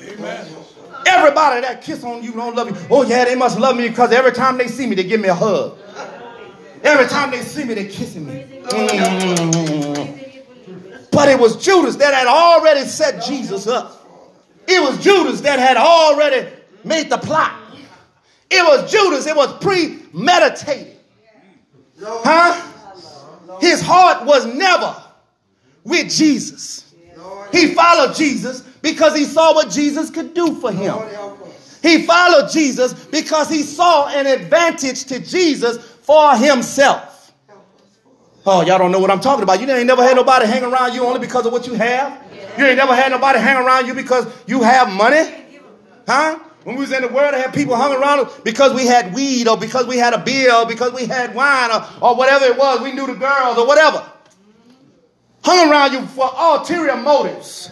Amen. 0.00 0.46
Everybody 1.06 1.60
that 1.60 1.82
kiss 1.82 2.02
on 2.04 2.22
you 2.24 2.32
don't 2.32 2.56
love 2.56 2.70
you. 2.70 2.76
Oh 2.90 3.02
yeah, 3.02 3.26
they 3.26 3.34
must 3.34 3.58
love 3.58 3.76
me 3.76 3.86
because 3.88 4.12
every 4.12 4.32
time 4.32 4.56
they 4.56 4.68
see 4.68 4.86
me, 4.86 4.94
they 4.94 5.04
give 5.04 5.20
me 5.20 5.28
a 5.28 5.34
hug. 5.34 5.76
Every 6.82 7.06
time 7.06 7.30
they 7.30 7.42
see 7.42 7.64
me, 7.64 7.74
they're 7.74 7.84
kissing 7.84 8.26
me. 8.26 8.46
Mm. 8.64 10.18
But 11.10 11.28
it 11.28 11.38
was 11.38 11.62
Judas 11.62 11.96
that 11.96 12.14
had 12.14 12.26
already 12.26 12.86
set 12.86 13.22
Jesus 13.24 13.66
up. 13.66 13.98
It 14.66 14.80
was 14.80 14.98
Judas 15.04 15.42
that 15.42 15.58
had 15.58 15.76
already 15.76 16.48
made 16.84 17.10
the 17.10 17.18
plot. 17.18 17.52
It 18.50 18.62
was 18.62 18.90
Judas, 18.90 19.26
it 19.26 19.36
was 19.36 19.52
premeditated. 19.58 20.98
Huh? 22.00 22.68
His 23.60 23.80
heart 23.80 24.26
was 24.26 24.44
never 24.46 24.94
with 25.84 26.10
Jesus. 26.10 26.94
He 27.52 27.74
followed 27.74 28.14
Jesus 28.14 28.60
because 28.82 29.16
he 29.16 29.24
saw 29.24 29.54
what 29.54 29.70
Jesus 29.70 30.10
could 30.10 30.34
do 30.34 30.54
for 30.60 30.72
him. 30.72 30.96
He 31.82 32.06
followed 32.06 32.50
Jesus 32.50 32.92
because 33.06 33.48
he 33.48 33.62
saw 33.62 34.08
an 34.08 34.26
advantage 34.26 35.04
to 35.06 35.18
Jesus 35.18 35.78
for 35.78 36.36
himself. 36.36 37.32
Oh, 38.44 38.62
y'all 38.62 38.78
don't 38.78 38.90
know 38.90 38.98
what 38.98 39.10
I'm 39.10 39.20
talking 39.20 39.42
about. 39.42 39.60
You 39.60 39.70
ain't 39.70 39.86
never 39.86 40.02
had 40.02 40.16
nobody 40.16 40.46
hang 40.46 40.64
around 40.64 40.94
you 40.94 41.04
only 41.04 41.20
because 41.20 41.46
of 41.46 41.52
what 41.52 41.66
you 41.66 41.74
have. 41.74 42.20
You 42.58 42.66
ain't 42.66 42.76
never 42.76 42.94
had 42.94 43.12
nobody 43.12 43.38
hang 43.38 43.56
around 43.56 43.86
you 43.86 43.94
because 43.94 44.26
you 44.46 44.62
have 44.62 44.90
money. 44.90 45.30
Huh? 46.06 46.38
When 46.64 46.76
we 46.76 46.82
was 46.82 46.92
in 46.92 47.02
the 47.02 47.08
world, 47.08 47.34
I 47.34 47.38
had 47.38 47.52
people 47.52 47.74
hung 47.74 47.92
around 47.92 48.26
us 48.26 48.40
because 48.40 48.72
we 48.72 48.86
had 48.86 49.12
weed 49.14 49.48
or 49.48 49.56
because 49.56 49.86
we 49.86 49.96
had 49.96 50.14
a 50.14 50.18
beer 50.18 50.54
or 50.54 50.66
because 50.66 50.92
we 50.92 51.06
had 51.06 51.34
wine 51.34 51.70
or, 51.72 51.84
or 52.00 52.16
whatever 52.16 52.44
it 52.44 52.56
was. 52.56 52.80
We 52.80 52.92
knew 52.92 53.06
the 53.06 53.14
girls 53.14 53.58
or 53.58 53.66
whatever. 53.66 54.06
Hung 55.42 55.70
around 55.70 55.92
you 55.92 56.06
for 56.06 56.30
ulterior 56.36 56.96
motives. 56.96 57.70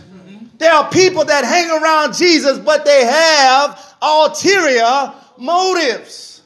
There 0.58 0.72
are 0.72 0.90
people 0.90 1.24
that 1.24 1.44
hang 1.44 1.70
around 1.70 2.14
Jesus, 2.14 2.58
but 2.58 2.84
they 2.84 3.04
have 3.04 3.96
ulterior 4.02 5.14
motives. 5.38 6.42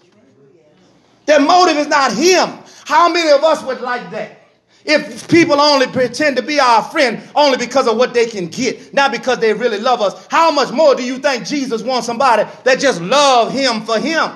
Their 1.27 1.41
motive 1.41 1.79
is 1.79 1.89
not 1.89 2.13
Him. 2.13 2.59
How 2.85 3.11
many 3.11 3.31
of 3.31 3.43
us 3.43 3.65
would 3.65 3.81
like 3.81 4.11
that? 4.11 4.44
If 4.85 5.29
people 5.29 5.61
only 5.61 5.87
pretend 5.87 6.37
to 6.37 6.43
be 6.43 6.61
our 6.61 6.83
friend 6.83 7.23
only 7.35 7.57
because 7.57 7.89
of 7.89 7.97
what 7.97 8.13
they 8.13 8.27
can 8.27 8.49
get, 8.49 8.93
not 8.93 9.13
because 9.13 9.39
they 9.39 9.55
really 9.55 9.81
love 9.81 10.03
us, 10.03 10.27
how 10.31 10.51
much 10.51 10.73
more 10.73 10.95
do 10.95 11.03
you 11.03 11.19
think 11.19 11.47
Jesus 11.47 11.83
wants 11.83 12.07
somebody 12.07 12.45
that 12.65 12.81
just 12.81 13.01
love 13.01 13.51
him 13.51 13.83
for 13.83 13.99
him? 13.99 14.31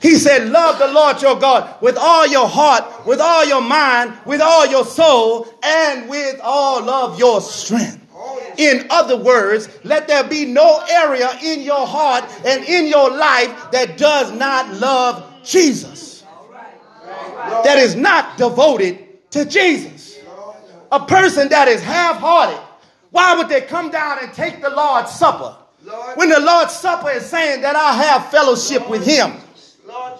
He 0.00 0.16
said, 0.16 0.48
Love 0.48 0.78
the 0.78 0.88
Lord 0.88 1.20
your 1.20 1.38
God 1.38 1.82
with 1.82 1.96
all 1.96 2.26
your 2.26 2.48
heart, 2.48 3.06
with 3.06 3.20
all 3.20 3.44
your 3.44 3.60
mind, 3.60 4.14
with 4.24 4.40
all 4.40 4.66
your 4.66 4.84
soul, 4.84 5.48
and 5.62 6.08
with 6.08 6.38
all 6.42 6.88
of 6.88 7.18
your 7.18 7.40
strength. 7.40 8.02
In 8.56 8.86
other 8.88 9.16
words, 9.16 9.68
let 9.84 10.08
there 10.08 10.24
be 10.24 10.46
no 10.46 10.82
area 10.88 11.30
in 11.42 11.60
your 11.60 11.86
heart 11.86 12.24
and 12.44 12.64
in 12.64 12.86
your 12.86 13.10
life 13.10 13.70
that 13.72 13.98
does 13.98 14.32
not 14.32 14.72
love 14.74 15.42
Jesus, 15.44 16.15
that 17.64 17.78
is 17.78 17.94
not 17.94 18.36
devoted 18.36 19.30
to 19.32 19.44
Jesus. 19.44 20.18
A 20.92 21.04
person 21.04 21.48
that 21.48 21.68
is 21.68 21.82
half 21.82 22.18
hearted, 22.18 22.60
why 23.10 23.36
would 23.36 23.48
they 23.48 23.62
come 23.62 23.90
down 23.90 24.18
and 24.22 24.32
take 24.32 24.62
the 24.62 24.70
Lord's 24.70 25.10
Supper? 25.10 25.56
When 26.14 26.28
the 26.28 26.40
Lord's 26.40 26.74
Supper 26.74 27.10
is 27.10 27.26
saying 27.26 27.62
that 27.62 27.76
I 27.76 27.92
have 27.92 28.30
fellowship 28.30 28.88
with 28.88 29.06
Him. 29.06 29.32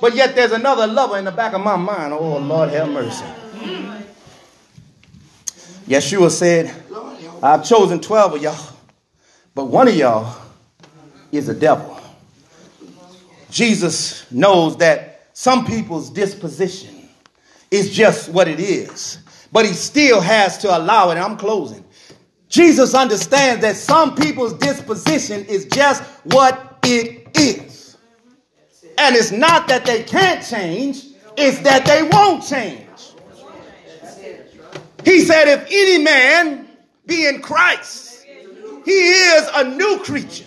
But 0.01 0.15
yet 0.15 0.35
there's 0.35 0.53
another 0.53 0.87
lover 0.87 1.19
in 1.19 1.25
the 1.25 1.33
back 1.33 1.53
of 1.53 1.61
my 1.61 1.77
mind. 1.77 2.13
Oh, 2.13 2.39
Lord, 2.39 2.71
have 2.71 2.89
mercy. 2.89 3.25
Yeshua 5.87 6.31
said, 6.31 6.75
I've 7.43 7.65
chosen 7.65 8.01
12 8.01 8.35
of 8.35 8.43
y'all, 8.43 8.77
but 9.55 9.67
one 9.67 9.89
of 9.89 9.95
y'all 9.95 10.37
is 11.31 11.49
a 11.49 11.55
devil. 11.55 12.01
Jesus 13.51 14.31
knows 14.33 14.77
that 14.79 15.29
some 15.33 15.65
people's 15.65 16.11
disposition 16.11 16.96
is 17.71 17.91
just 17.93 18.29
what 18.29 18.49
it 18.49 18.61
is, 18.61 19.19
but 19.53 19.67
he 19.67 19.73
still 19.73 20.21
has 20.21 20.59
to 20.59 20.77
allow 20.77 21.11
it. 21.11 21.17
I'm 21.17 21.37
closing. 21.37 21.85
Jesus 22.49 22.95
understands 22.95 23.63
that 23.63 23.77
some 23.77 24.15
people's 24.15 24.55
disposition 24.55 25.45
is 25.47 25.67
just 25.67 26.03
what 26.25 26.79
it 26.85 27.29
is. 27.37 27.97
And 28.99 29.15
it's 29.15 29.33
not 29.33 29.69
that 29.69 29.85
they 29.85 30.05
can't 30.05 30.45
change, 30.45 31.05
it's 31.37 31.59
that 31.61 31.85
they 31.85 32.09
won't 32.11 32.43
change. 32.47 32.83
He 35.05 35.21
said, 35.21 35.49
if 35.49 35.67
any 35.71 36.03
man 36.03 36.69
be 37.05 37.27
in 37.27 37.41
Christ, 37.43 38.25
he 38.85 38.93
is 38.93 39.49
a 39.55 39.65
new 39.65 39.99
creature. 39.99 40.45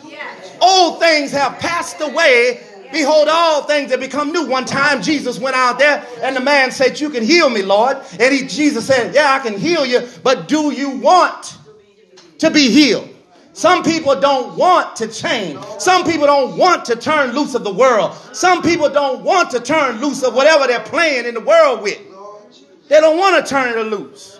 Old 0.61 0.99
things 0.99 1.31
have 1.31 1.59
passed 1.59 2.01
away. 2.01 2.61
Behold, 2.91 3.27
all 3.29 3.63
things 3.63 3.91
have 3.91 3.99
become 3.99 4.31
new. 4.31 4.47
One 4.47 4.65
time 4.65 5.01
Jesus 5.01 5.39
went 5.39 5.55
out 5.55 5.77
there 5.77 6.05
and 6.21 6.35
the 6.35 6.39
man 6.39 6.71
said, 6.71 6.99
You 6.99 7.09
can 7.09 7.23
heal 7.23 7.49
me, 7.49 7.61
Lord. 7.61 7.97
And 8.19 8.33
he, 8.33 8.47
Jesus 8.47 8.87
said, 8.87 9.13
Yeah, 9.13 9.31
I 9.31 9.39
can 9.39 9.57
heal 9.57 9.85
you, 9.85 10.07
but 10.23 10.47
do 10.47 10.71
you 10.71 10.89
want 10.89 11.57
to 12.39 12.49
be 12.49 12.69
healed? 12.69 13.09
Some 13.53 13.83
people 13.83 14.19
don't 14.19 14.55
want 14.57 14.95
to 14.97 15.07
change. 15.07 15.59
Some 15.79 16.05
people 16.05 16.25
don't 16.25 16.57
want 16.57 16.85
to 16.85 16.95
turn 16.95 17.35
loose 17.35 17.55
of 17.55 17.63
the 17.63 17.73
world. 17.73 18.15
Some 18.31 18.61
people 18.61 18.89
don't 18.89 19.21
want 19.23 19.51
to 19.51 19.59
turn 19.59 19.99
loose 19.99 20.23
of 20.23 20.33
whatever 20.33 20.65
they're 20.65 20.79
playing 20.79 21.25
in 21.25 21.33
the 21.33 21.41
world 21.41 21.81
with. 21.81 21.99
They 22.87 23.01
don't 23.01 23.17
want 23.17 23.43
to 23.43 23.49
turn 23.49 23.77
it 23.77 23.81
loose. 23.83 24.39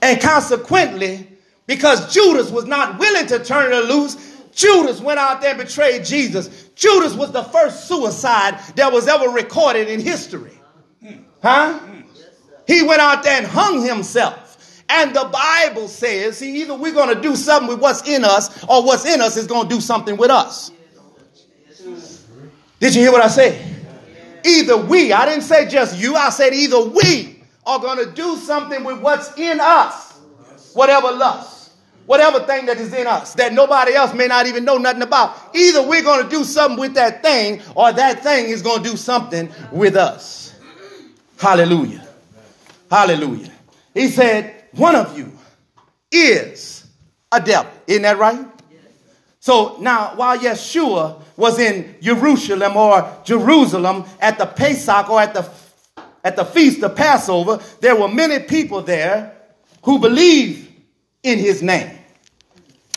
And 0.00 0.20
consequently, 0.20 1.28
because 1.66 2.12
Judas 2.12 2.50
was 2.50 2.64
not 2.64 2.98
willing 2.98 3.26
to 3.26 3.38
turn 3.38 3.72
it 3.72 3.84
loose, 3.84 4.31
Judas 4.54 5.00
went 5.00 5.18
out 5.18 5.40
there 5.40 5.50
and 5.50 5.58
betrayed 5.58 6.04
Jesus. 6.04 6.68
Judas 6.74 7.14
was 7.14 7.32
the 7.32 7.42
first 7.42 7.88
suicide 7.88 8.58
that 8.76 8.92
was 8.92 9.08
ever 9.08 9.28
recorded 9.30 9.88
in 9.88 10.00
history. 10.00 10.58
Huh? 11.42 11.78
He 12.66 12.82
went 12.82 13.00
out 13.00 13.22
there 13.22 13.38
and 13.38 13.46
hung 13.46 13.84
himself. 13.84 14.84
And 14.88 15.16
the 15.16 15.24
Bible 15.24 15.88
says, 15.88 16.38
see, 16.38 16.62
either 16.62 16.74
we're 16.74 16.92
going 16.92 17.14
to 17.14 17.20
do 17.20 17.34
something 17.34 17.68
with 17.68 17.80
what's 17.80 18.06
in 18.06 18.24
us, 18.24 18.62
or 18.64 18.84
what's 18.84 19.06
in 19.06 19.20
us 19.20 19.36
is 19.36 19.46
going 19.46 19.68
to 19.68 19.74
do 19.74 19.80
something 19.80 20.16
with 20.16 20.30
us. 20.30 20.70
Did 22.78 22.94
you 22.94 23.00
hear 23.00 23.12
what 23.12 23.22
I 23.22 23.28
said? 23.28 23.64
Either 24.44 24.76
we, 24.76 25.12
I 25.12 25.24
didn't 25.24 25.44
say 25.44 25.68
just 25.68 25.96
you, 25.98 26.14
I 26.16 26.30
said 26.30 26.52
either 26.52 26.80
we 26.80 27.42
are 27.64 27.78
going 27.78 28.04
to 28.04 28.12
do 28.12 28.36
something 28.36 28.84
with 28.84 29.00
what's 29.00 29.38
in 29.38 29.60
us, 29.60 30.12
whatever 30.74 31.12
lust, 31.12 31.51
whatever 32.06 32.40
thing 32.40 32.66
that 32.66 32.78
is 32.78 32.92
in 32.92 33.06
us 33.06 33.34
that 33.34 33.52
nobody 33.52 33.94
else 33.94 34.14
may 34.14 34.26
not 34.26 34.46
even 34.46 34.64
know 34.64 34.78
nothing 34.78 35.02
about. 35.02 35.36
Either 35.54 35.86
we're 35.86 36.02
going 36.02 36.24
to 36.24 36.30
do 36.30 36.44
something 36.44 36.78
with 36.78 36.94
that 36.94 37.22
thing, 37.22 37.60
or 37.74 37.92
that 37.92 38.22
thing 38.22 38.46
is 38.46 38.62
going 38.62 38.82
to 38.82 38.90
do 38.90 38.96
something 38.96 39.50
with 39.70 39.96
us. 39.96 40.54
Hallelujah. 41.38 42.06
Hallelujah. 42.90 43.50
He 43.94 44.08
said, 44.08 44.66
one 44.72 44.94
of 44.94 45.16
you 45.18 45.32
is 46.10 46.86
a 47.30 47.40
devil. 47.40 47.72
Isn't 47.86 48.02
that 48.02 48.18
right? 48.18 48.46
So 49.40 49.76
now, 49.80 50.14
while 50.14 50.38
Yeshua 50.38 51.20
was 51.36 51.58
in 51.58 51.96
Jerusalem 52.00 52.76
or 52.76 53.20
Jerusalem 53.24 54.04
at 54.20 54.38
the 54.38 54.46
Pesach 54.46 55.10
or 55.10 55.20
at 55.20 55.34
the 55.34 55.50
at 56.24 56.36
the 56.36 56.44
feast 56.44 56.82
of 56.84 56.94
Passover, 56.94 57.60
there 57.80 57.96
were 57.96 58.06
many 58.06 58.38
people 58.38 58.80
there 58.82 59.36
who 59.82 59.98
believed 59.98 60.71
in 61.22 61.38
his 61.38 61.62
name. 61.62 61.98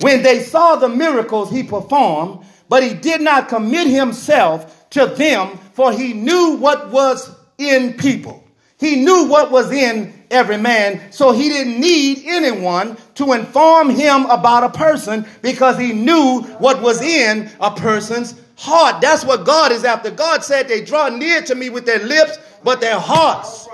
When 0.01 0.23
they 0.23 0.39
saw 0.39 0.75
the 0.75 0.89
miracles 0.89 1.51
he 1.51 1.63
performed, 1.63 2.45
but 2.67 2.83
he 2.83 2.93
did 2.93 3.21
not 3.21 3.47
commit 3.47 3.87
himself 3.87 4.89
to 4.91 5.05
them, 5.05 5.57
for 5.73 5.91
he 5.91 6.13
knew 6.13 6.57
what 6.57 6.89
was 6.91 7.33
in 7.57 7.93
people. 7.93 8.43
He 8.77 8.97
knew 8.97 9.27
what 9.27 9.51
was 9.51 9.71
in 9.71 10.13
every 10.29 10.57
man, 10.57 11.11
so 11.11 11.31
he 11.31 11.47
didn't 11.47 11.79
need 11.79 12.23
anyone 12.25 12.97
to 13.15 13.33
inform 13.33 13.89
him 13.89 14.25
about 14.25 14.63
a 14.63 14.69
person 14.69 15.25
because 15.41 15.77
he 15.77 15.93
knew 15.93 16.41
what 16.59 16.81
was 16.81 17.01
in 17.01 17.49
a 17.61 17.71
person's 17.71 18.39
heart. 18.57 19.01
That's 19.01 19.23
what 19.23 19.45
God 19.45 19.71
is 19.71 19.85
after. 19.85 20.11
God 20.11 20.43
said 20.43 20.67
they 20.67 20.83
draw 20.83 21.09
near 21.09 21.41
to 21.43 21.55
me 21.55 21.69
with 21.69 21.85
their 21.85 22.03
lips, 22.05 22.37
but 22.63 22.81
their 22.81 22.99
hearts. 22.99 23.67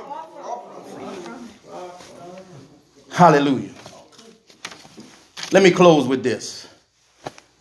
Hallelujah. 3.11 3.71
Let 5.51 5.63
me 5.63 5.71
close 5.71 6.07
with 6.07 6.23
this. 6.23 6.67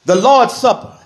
The 0.04 0.14
Lord's 0.14 0.54
Supper 0.54 0.96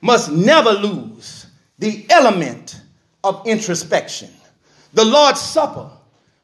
must 0.00 0.32
never 0.32 0.72
lose 0.72 1.46
the 1.78 2.06
element 2.10 2.80
of 3.22 3.46
introspection. 3.46 4.30
The 4.94 5.04
Lord's 5.04 5.40
Supper 5.40 5.90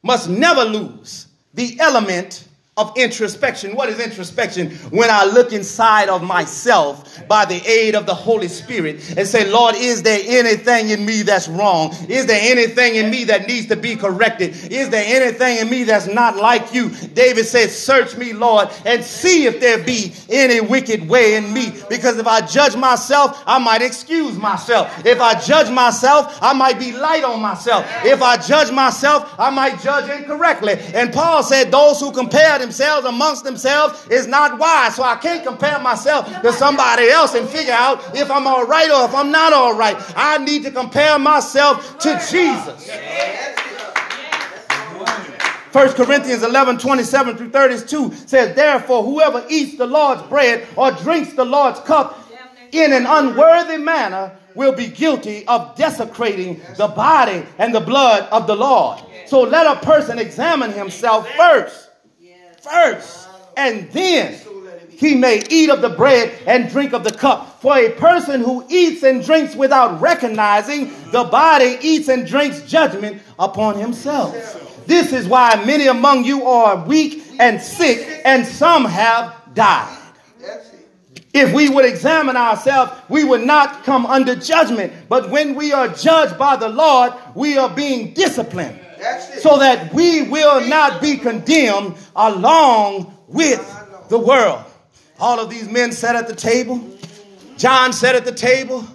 must 0.03 0.29
never 0.29 0.63
lose 0.63 1.27
the 1.53 1.79
element 1.79 2.46
of 2.77 2.93
introspection. 2.95 3.75
What 3.75 3.89
is 3.89 3.99
introspection? 3.99 4.69
When 4.91 5.09
I 5.09 5.25
look 5.25 5.51
inside 5.51 6.09
of 6.09 6.23
myself 6.23 7.27
by 7.27 7.45
the 7.45 7.59
aid 7.67 7.95
of 7.95 8.05
the 8.05 8.13
Holy 8.13 8.47
Spirit 8.47 9.17
and 9.17 9.27
say, 9.27 9.49
Lord, 9.49 9.75
is 9.75 10.03
there 10.03 10.21
anything 10.23 10.89
in 10.89 11.03
me 11.03 11.23
that's 11.23 11.47
wrong? 11.47 11.95
Is 12.07 12.27
there 12.27 12.39
anything 12.39 12.95
in 12.95 13.09
me 13.09 13.23
that 13.25 13.47
needs 13.47 13.67
to 13.67 13.75
be 13.75 13.95
corrected? 13.95 14.51
Is 14.71 14.89
there 14.89 15.03
anything 15.05 15.57
in 15.57 15.69
me 15.69 15.85
that's 15.85 16.05
not 16.07 16.37
like 16.37 16.71
you? 16.73 16.89
David 16.89 17.45
said, 17.45 17.71
Search 17.71 18.15
me, 18.15 18.33
Lord, 18.33 18.69
and 18.85 19.03
see 19.03 19.45
if 19.45 19.59
there 19.59 19.83
be 19.83 20.13
any 20.29 20.61
wicked 20.61 21.09
way 21.09 21.35
in 21.35 21.51
me. 21.51 21.73
Because 21.89 22.19
if 22.19 22.27
I 22.27 22.45
judge 22.45 22.75
myself, 22.75 23.41
I 23.47 23.57
might 23.57 23.81
excuse 23.81 24.37
myself. 24.37 25.03
If 25.03 25.19
I 25.19 25.39
judge 25.39 25.71
myself, 25.71 26.37
I 26.41 26.53
might 26.53 26.77
be 26.77 26.91
light 26.91 27.23
on 27.23 27.41
myself. 27.41 27.85
If 28.05 28.21
I 28.21 28.37
judge 28.37 28.71
myself, 28.71 29.33
I 29.39 29.49
might 29.49 29.81
judge 29.81 30.09
incorrectly. 30.11 30.73
And 30.93 31.11
Paul 31.11 31.41
said, 31.41 31.71
Those 31.71 31.99
who 31.99 32.11
compare 32.11 32.66
themselves 32.67 33.07
amongst 33.07 33.45
themselves 33.45 34.07
is 34.09 34.27
not 34.27 34.59
wise. 34.59 34.95
So 34.95 35.03
I 35.03 35.15
can't 35.15 35.43
compare 35.45 35.79
myself 35.79 36.27
to 36.41 36.51
somebody 36.51 37.07
else 37.07 37.33
and 37.33 37.47
figure 37.47 37.73
out 37.73 38.15
if 38.15 38.29
I'm 38.29 38.45
all 38.45 38.65
right 38.65 38.91
or 38.91 39.05
if 39.05 39.15
I'm 39.15 39.31
not 39.31 39.53
all 39.53 39.75
right. 39.77 39.95
I 40.15 40.37
need 40.39 40.63
to 40.63 40.71
compare 40.71 41.17
myself 41.17 41.97
to 41.99 42.21
Jesus. 42.29 42.89
1 45.71 45.93
Corinthians 45.93 46.43
11, 46.43 46.79
27 46.79 47.37
through 47.37 47.49
32 47.49 48.13
says, 48.25 48.55
Therefore, 48.55 49.03
whoever 49.03 49.45
eats 49.49 49.77
the 49.77 49.85
Lord's 49.85 50.23
bread 50.23 50.67
or 50.75 50.91
drinks 50.91 51.33
the 51.33 51.45
Lord's 51.45 51.79
cup 51.81 52.19
in 52.71 52.91
an 52.91 53.05
unworthy 53.05 53.77
manner 53.77 54.35
will 54.55 54.73
be 54.73 54.87
guilty 54.87 55.45
of 55.47 55.75
desecrating 55.75 56.59
the 56.77 56.87
body 56.87 57.45
and 57.59 57.73
the 57.73 57.79
blood 57.79 58.27
of 58.31 58.47
the 58.47 58.55
Lord. 58.55 58.99
So 59.27 59.43
let 59.43 59.67
a 59.67 59.85
person 59.85 60.19
examine 60.19 60.71
himself 60.71 61.29
first. 61.37 61.86
First. 62.69 63.27
And 63.55 63.91
then 63.91 64.39
he 64.89 65.15
may 65.15 65.43
eat 65.49 65.69
of 65.69 65.81
the 65.81 65.89
bread 65.89 66.33
and 66.45 66.69
drink 66.69 66.93
of 66.93 67.03
the 67.03 67.11
cup. 67.11 67.61
For 67.61 67.77
a 67.77 67.91
person 67.91 68.41
who 68.41 68.65
eats 68.69 69.03
and 69.03 69.23
drinks 69.23 69.55
without 69.55 70.01
recognizing 70.01 70.91
the 71.11 71.23
body 71.23 71.77
eats 71.81 72.07
and 72.07 72.25
drinks 72.25 72.61
judgment 72.61 73.21
upon 73.39 73.77
himself. 73.77 74.33
This 74.85 75.13
is 75.13 75.27
why 75.27 75.63
many 75.65 75.87
among 75.87 76.23
you 76.23 76.45
are 76.45 76.83
weak 76.85 77.23
and 77.39 77.61
sick, 77.61 78.21
and 78.25 78.45
some 78.45 78.85
have 78.85 79.35
died. 79.53 79.95
If 81.33 81.53
we 81.53 81.69
would 81.69 81.85
examine 81.85 82.35
ourselves, 82.35 82.93
we 83.09 83.23
would 83.23 83.41
not 83.41 83.83
come 83.83 84.05
under 84.05 84.35
judgment. 84.35 84.93
But 85.09 85.29
when 85.29 85.53
we 85.53 85.73
are 85.73 85.87
judged 85.87 86.39
by 86.39 86.55
the 86.55 86.69
Lord, 86.69 87.13
we 87.35 87.57
are 87.57 87.69
being 87.69 88.13
disciplined 88.13 88.79
so 89.39 89.59
that 89.59 89.93
we 89.93 90.23
will 90.23 90.67
not 90.67 91.01
be 91.01 91.17
condemned 91.17 91.95
along 92.15 93.15
with 93.27 93.61
the 94.09 94.17
world. 94.19 94.63
All 95.19 95.39
of 95.39 95.49
these 95.49 95.69
men 95.69 95.91
sat 95.91 96.15
at 96.15 96.27
the 96.27 96.35
table. 96.35 96.83
John 97.57 97.93
sat 97.93 98.15
at 98.15 98.25
the 98.25 98.31
table. 98.31 98.85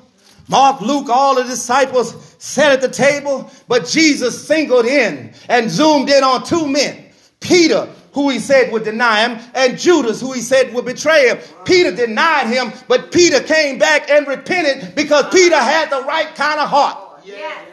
Mark, 0.48 0.80
Luke, 0.80 1.08
all 1.08 1.36
the 1.36 1.44
disciples 1.44 2.14
sat 2.38 2.72
at 2.72 2.80
the 2.80 2.88
table. 2.88 3.50
But 3.68 3.86
Jesus 3.86 4.46
singled 4.46 4.86
in 4.86 5.32
and 5.48 5.70
zoomed 5.70 6.10
in 6.10 6.22
on 6.22 6.44
two 6.44 6.66
men 6.66 7.06
Peter 7.40 7.88
who 8.12 8.28
he 8.28 8.38
said 8.38 8.70
would 8.72 8.84
deny 8.84 9.26
him, 9.26 9.38
and 9.54 9.78
Judas, 9.78 10.20
who 10.20 10.32
he 10.32 10.40
said 10.40 10.72
would 10.74 10.84
betray 10.84 11.28
him. 11.28 11.38
Peter 11.64 11.94
denied 11.94 12.46
him, 12.48 12.72
but 12.86 13.10
Peter 13.10 13.40
came 13.40 13.78
back 13.78 14.10
and 14.10 14.26
repented 14.26 14.94
because 14.94 15.32
Peter 15.32 15.56
had 15.56 15.90
the 15.90 16.02
right 16.02 16.34
kind 16.34 16.60
of 16.60 16.68
heart. 16.68 17.22
Yes. 17.24 17.71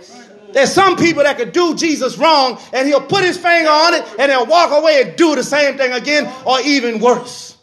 There's 0.53 0.71
some 0.71 0.97
people 0.97 1.23
that 1.23 1.38
could 1.38 1.51
do 1.51 1.75
Jesus 1.75 2.17
wrong, 2.17 2.59
and 2.73 2.88
he'll 2.88 3.01
put 3.01 3.23
his 3.23 3.38
finger 3.38 3.69
on 3.69 3.93
it, 3.93 4.03
and 4.19 4.31
they'll 4.31 4.45
walk 4.45 4.71
away 4.71 5.01
and 5.01 5.15
do 5.15 5.35
the 5.35 5.43
same 5.43 5.77
thing 5.77 5.91
again, 5.91 6.31
or 6.45 6.59
even 6.62 6.99
worse. 6.99 7.57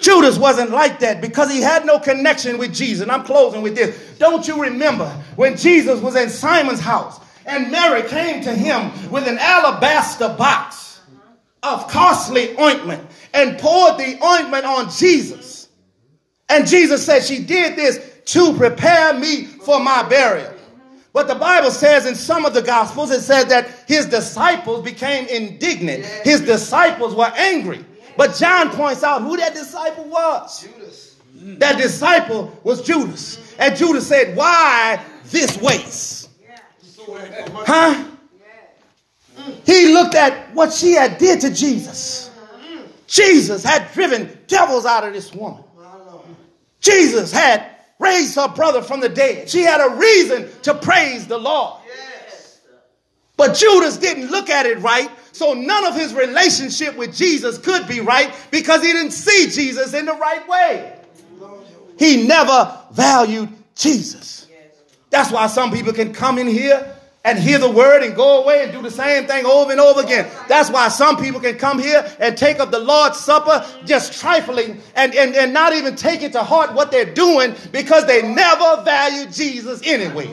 Judas 0.00 0.36
wasn't 0.36 0.70
like 0.70 0.98
that 1.00 1.20
because 1.20 1.50
he 1.52 1.60
had 1.60 1.86
no 1.86 2.00
connection 2.00 2.58
with 2.58 2.74
Jesus. 2.74 3.02
And 3.02 3.12
I'm 3.12 3.22
closing 3.22 3.62
with 3.62 3.76
this. 3.76 4.18
Don't 4.18 4.48
you 4.48 4.60
remember 4.60 5.08
when 5.36 5.56
Jesus 5.56 6.00
was 6.00 6.16
in 6.16 6.28
Simon's 6.28 6.80
house 6.80 7.20
and 7.46 7.70
Mary 7.70 8.02
came 8.08 8.42
to 8.42 8.52
him 8.52 8.90
with 9.12 9.28
an 9.28 9.38
alabaster 9.38 10.28
box? 10.30 10.82
of 11.62 11.86
costly 11.88 12.58
ointment 12.58 13.06
and 13.32 13.58
poured 13.58 13.98
the 13.98 14.18
ointment 14.24 14.64
on 14.64 14.90
Jesus. 14.90 15.68
And 16.48 16.66
Jesus 16.66 17.04
said, 17.04 17.22
She 17.22 17.42
did 17.42 17.76
this 17.76 18.00
to 18.26 18.54
prepare 18.54 19.14
me 19.14 19.44
for 19.44 19.80
my 19.80 20.02
burial. 20.02 20.51
But 21.12 21.28
the 21.28 21.34
Bible 21.34 21.70
says 21.70 22.06
in 22.06 22.14
some 22.14 22.46
of 22.46 22.54
the 22.54 22.62
Gospels, 22.62 23.10
it 23.10 23.20
says 23.20 23.46
that 23.46 23.68
his 23.86 24.06
disciples 24.06 24.82
became 24.82 25.26
indignant. 25.26 26.04
His 26.24 26.40
disciples 26.40 27.14
were 27.14 27.30
angry. 27.36 27.84
But 28.16 28.34
John 28.36 28.70
points 28.70 29.02
out 29.02 29.22
who 29.22 29.36
that 29.36 29.54
disciple 29.54 30.04
was. 30.04 30.62
Judas. 30.62 31.16
That 31.34 31.76
disciple 31.76 32.58
was 32.62 32.82
Judas. 32.82 33.54
And 33.58 33.76
Judas 33.76 34.06
said, 34.06 34.36
Why 34.36 35.04
this 35.24 35.60
waste? 35.60 36.30
Huh? 37.06 38.08
He 39.64 39.92
looked 39.92 40.14
at 40.14 40.54
what 40.54 40.72
she 40.72 40.92
had 40.92 41.18
did 41.18 41.40
to 41.40 41.52
Jesus. 41.52 42.30
Jesus 43.06 43.64
had 43.64 43.90
driven 43.92 44.38
devils 44.46 44.86
out 44.86 45.04
of 45.04 45.12
this 45.12 45.34
woman. 45.34 45.64
Jesus 46.80 47.32
had 47.32 47.71
raised 47.98 48.34
her 48.36 48.48
brother 48.48 48.82
from 48.82 49.00
the 49.00 49.08
dead. 49.08 49.48
She 49.48 49.62
had 49.62 49.80
a 49.80 49.96
reason 49.96 50.48
to 50.62 50.74
praise 50.74 51.26
the 51.26 51.38
Lord. 51.38 51.80
But 53.36 53.56
Judas 53.56 53.96
didn't 53.96 54.30
look 54.30 54.50
at 54.50 54.66
it 54.66 54.78
right, 54.78 55.10
so 55.32 55.54
none 55.54 55.84
of 55.86 55.94
his 55.94 56.14
relationship 56.14 56.96
with 56.96 57.14
Jesus 57.14 57.58
could 57.58 57.88
be 57.88 58.00
right 58.00 58.32
because 58.50 58.82
he 58.82 58.92
didn't 58.92 59.12
see 59.12 59.48
Jesus 59.50 59.94
in 59.94 60.06
the 60.06 60.14
right 60.14 60.46
way. 60.46 60.96
He 61.98 62.26
never 62.26 62.78
valued 62.92 63.48
Jesus. 63.74 64.46
That's 65.10 65.30
why 65.30 65.46
some 65.46 65.70
people 65.70 65.92
can 65.92 66.12
come 66.12 66.38
in 66.38 66.46
here 66.46 66.96
and 67.24 67.38
hear 67.38 67.58
the 67.58 67.70
word 67.70 68.02
and 68.02 68.16
go 68.16 68.42
away 68.42 68.64
and 68.64 68.72
do 68.72 68.82
the 68.82 68.90
same 68.90 69.26
thing 69.26 69.46
over 69.46 69.70
and 69.70 69.80
over 69.80 70.00
again. 70.00 70.28
That's 70.48 70.70
why 70.70 70.88
some 70.88 71.16
people 71.16 71.40
can 71.40 71.56
come 71.56 71.78
here 71.78 72.04
and 72.18 72.36
take 72.36 72.58
up 72.58 72.70
the 72.70 72.80
Lord's 72.80 73.18
Supper 73.18 73.64
just 73.84 74.20
trifling 74.20 74.80
and, 74.96 75.14
and, 75.14 75.34
and 75.34 75.52
not 75.52 75.72
even 75.72 75.94
take 75.94 76.22
it 76.22 76.32
to 76.32 76.42
heart 76.42 76.74
what 76.74 76.90
they're 76.90 77.12
doing 77.14 77.54
because 77.70 78.06
they 78.06 78.22
never 78.22 78.82
valued 78.82 79.32
Jesus 79.32 79.80
anyway. 79.84 80.30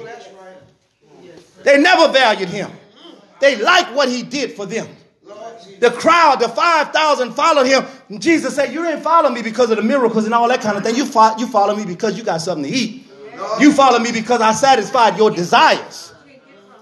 They 1.64 1.80
never 1.80 2.12
valued 2.12 2.50
him. 2.50 2.72
They 3.40 3.56
liked 3.58 3.94
what 3.94 4.10
he 4.10 4.24
did 4.24 4.54
for 4.54 4.66
them. 4.66 4.88
The 5.80 5.92
crowd, 5.92 6.40
the 6.40 6.50
5,000 6.50 7.34
followed 7.34 7.66
him. 7.66 7.86
And 8.10 8.22
Jesus 8.22 8.56
said, 8.56 8.74
You 8.74 8.84
didn't 8.84 9.02
follow 9.02 9.30
me 9.30 9.42
because 9.42 9.70
of 9.70 9.78
the 9.78 9.84
miracles 9.84 10.26
and 10.26 10.34
all 10.34 10.48
that 10.50 10.62
kind 10.62 10.78
of 10.78 10.84
thing. 10.84 10.96
You, 10.96 11.06
fo- 11.06 11.38
you 11.38 11.48
follow 11.48 11.76
me 11.76 11.86
because 11.86 12.18
you 12.18 12.24
got 12.24 12.42
something 12.42 12.70
to 12.70 12.78
eat. 12.78 13.06
You 13.60 13.72
follow 13.72 14.00
me 14.00 14.12
because 14.12 14.42
I 14.42 14.52
satisfied 14.52 15.18
your 15.18 15.32
desires. 15.32 16.14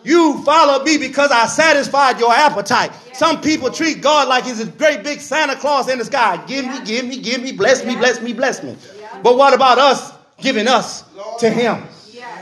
You 0.08 0.42
followed 0.44 0.86
me 0.86 0.98
because 0.98 1.32
I 1.32 1.48
satisfied 1.48 2.18
your 2.18 2.32
appetite. 2.32 2.94
Some 3.12 3.42
people 3.42 3.70
treat 3.70 4.00
God 4.02 4.30
like 4.30 4.46
he's 4.46 4.62
a 4.62 4.66
great 4.66 5.04
big 5.04 5.20
Santa 5.20 5.58
Claus 5.58 5.90
in 5.90 6.00
the 6.00 6.06
sky. 6.06 6.42
Give 6.48 6.66
me, 6.66 6.80
give 6.86 7.06
me, 7.06 7.20
give 7.20 7.44
me, 7.44 7.52
bless 7.52 7.84
me, 7.84 7.94
bless 7.98 8.22
me, 8.22 8.32
bless 8.32 8.64
me. 8.64 8.78
But 9.22 9.36
what 9.36 9.54
about 9.54 9.80
us 9.80 10.14
giving 10.40 10.66
us 10.66 11.04
to 11.40 11.50
him? 11.50 11.84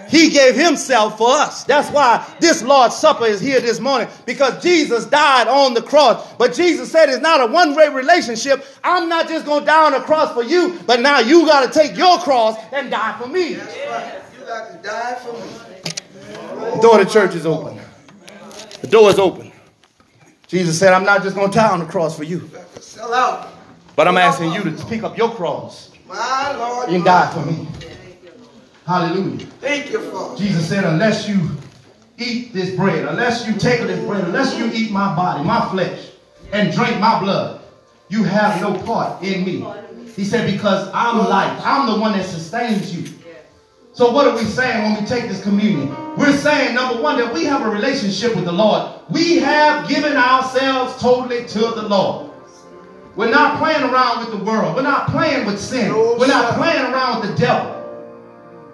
He 0.10 0.30
gave 0.30 0.54
himself 0.56 1.18
for 1.18 1.28
us. 1.28 1.64
That's 1.64 1.90
why 1.90 2.24
this 2.40 2.62
Lord's 2.62 2.96
Supper 2.96 3.26
is 3.26 3.42
here 3.42 3.60
this 3.60 3.80
morning 3.80 4.10
because 4.28 4.62
Jesus 4.62 5.08
died 5.08 5.48
on 5.48 5.74
the 5.74 5.82
cross. 5.82 6.36
But 6.36 6.54
Jesus 6.54 6.92
said 6.92 7.10
it's 7.10 7.24
not 7.24 7.50
a 7.50 7.52
one 7.52 7.74
way 7.74 7.90
relationship. 7.90 8.64
I'm 8.84 9.10
not 9.10 9.28
just 9.28 9.48
going 9.48 9.62
to 9.62 9.66
die 9.66 9.86
on 9.88 9.94
the 9.94 10.02
cross 10.02 10.32
for 10.36 10.44
you, 10.44 10.80
but 10.86 11.00
now 11.00 11.18
you 11.18 11.48
got 11.48 11.66
to 11.66 11.80
take 11.80 11.98
your 11.98 12.20
cross 12.20 12.60
and 12.72 12.92
die 12.92 13.18
for 13.20 13.28
me. 13.28 13.56
That's 13.56 13.76
right. 13.90 14.22
You 14.40 14.46
got 14.46 14.72
to 14.72 14.88
die 14.88 15.16
for 15.16 15.34
me. 15.34 15.75
The 16.76 16.80
door 16.82 17.00
of 17.00 17.08
the 17.08 17.14
church 17.14 17.36
is 17.36 17.46
open. 17.46 17.80
The 18.82 18.88
door 18.88 19.10
is 19.10 19.20
open. 19.20 19.52
Jesus 20.48 20.78
said, 20.78 20.94
I'm 20.94 21.04
not 21.04 21.24
just 21.24 21.36
going 21.36 21.50
to 21.50 21.56
die 21.56 21.70
on 21.70 21.80
the 21.80 21.86
cross 21.86 22.16
for 22.16 22.24
you. 22.24 22.50
Sell 22.80 23.14
out. 23.14 23.50
But 23.96 24.08
I'm 24.08 24.18
asking 24.18 24.54
you 24.54 24.64
to 24.64 24.86
pick 24.86 25.04
up 25.04 25.18
your 25.18 25.32
cross. 25.32 25.92
My 26.08 26.56
Lord. 26.56 26.90
And 26.90 27.04
die 27.04 27.32
for 27.32 27.46
me. 27.46 27.68
Hallelujah. 28.86 29.46
Thank 29.60 29.92
you, 29.92 30.00
Father. 30.12 30.38
Jesus 30.38 30.70
said, 30.70 30.84
unless 30.84 31.28
you 31.28 31.50
eat 32.18 32.54
this 32.54 32.76
bread, 32.76 33.06
unless 33.06 33.48
you 33.48 33.56
take 33.56 33.82
this 33.82 34.06
bread, 34.06 34.24
unless 34.24 34.58
you 34.58 34.70
eat 34.72 34.92
my 34.92 35.16
body, 35.16 35.44
my 35.44 35.68
flesh, 35.70 36.12
and 36.52 36.72
drink 36.72 37.00
my 37.00 37.20
blood, 37.20 37.62
you 38.10 38.24
have 38.24 38.62
no 38.62 38.78
part 38.84 39.24
in 39.24 39.44
me. 39.44 39.66
He 40.16 40.24
said, 40.24 40.52
because 40.52 40.90
I'm 40.94 41.18
life. 41.18 41.60
I'm 41.66 41.92
the 41.92 42.00
one 42.00 42.12
that 42.12 42.26
sustains 42.26 42.96
you. 42.96 43.12
So 43.94 44.12
what 44.12 44.28
are 44.28 44.36
we 44.36 44.44
saying 44.44 44.84
when 44.84 45.02
we 45.02 45.08
take 45.08 45.28
this 45.28 45.42
communion? 45.42 46.05
We're 46.18 46.38
saying, 46.38 46.76
number 46.76 47.02
one, 47.02 47.18
that 47.18 47.34
we 47.34 47.46
have 47.46 47.66
a 47.66 47.70
relationship 47.70 48.36
with 48.36 48.46
the 48.46 48.52
Lord. 48.52 49.02
We 49.10 49.38
have 49.38 49.88
given 49.90 50.16
ourselves 50.16 51.02
totally 51.02 51.46
to 51.48 51.60
the 51.60 51.88
Lord. 51.88 52.32
We're 53.16 53.32
not 53.32 53.60
playing 53.60 53.84
around 53.84 54.20
with 54.20 54.38
the 54.38 54.44
world. 54.44 54.76
We're 54.76 54.82
not 54.82 55.10
playing 55.10 55.46
with 55.46 55.60
sin. 55.60 55.94
We're 55.94 56.28
not 56.28 56.56
playing 56.56 56.84
around 56.84 57.22
with 57.22 57.32
the 57.32 57.38
devil. 57.38 57.72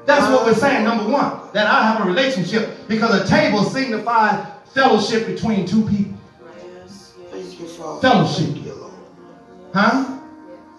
That's 0.05 0.27
what 0.31 0.45
we're 0.45 0.55
saying, 0.55 0.83
number 0.83 1.07
one, 1.07 1.39
that 1.53 1.67
I 1.67 1.83
have 1.83 2.01
a 2.01 2.09
relationship 2.09 2.87
because 2.87 3.13
a 3.21 3.27
table 3.27 3.63
signifies 3.63 4.45
fellowship 4.73 5.27
between 5.27 5.65
two 5.65 5.87
people. 5.87 6.17
Fellowship. 8.01 8.49
Huh? 9.73 10.19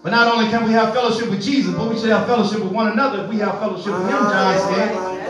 But 0.03 0.11
not 0.11 0.27
only 0.27 0.51
can 0.51 0.65
we 0.65 0.73
have 0.73 0.93
fellowship 0.93 1.31
with 1.31 1.43
Jesus, 1.43 1.73
but 1.75 1.89
we 1.89 1.99
should 1.99 2.11
have 2.11 2.27
fellowship 2.27 2.61
with 2.63 2.73
one 2.73 2.91
another 2.91 3.25
if 3.25 3.31
we 3.31 3.39
have 3.39 3.59
fellowship 3.61 3.93
with 3.93 4.03
Him, 4.03 4.11
John 4.11 4.75
said. 4.75 5.23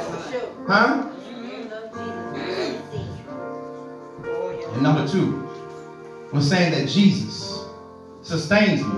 Huh? 0.66 1.12
And 4.83 4.97
number 4.97 5.07
two, 5.07 5.49
we're 6.33 6.41
saying 6.41 6.72
that 6.72 6.89
Jesus 6.89 7.66
sustains 8.22 8.83
me. 8.85 8.95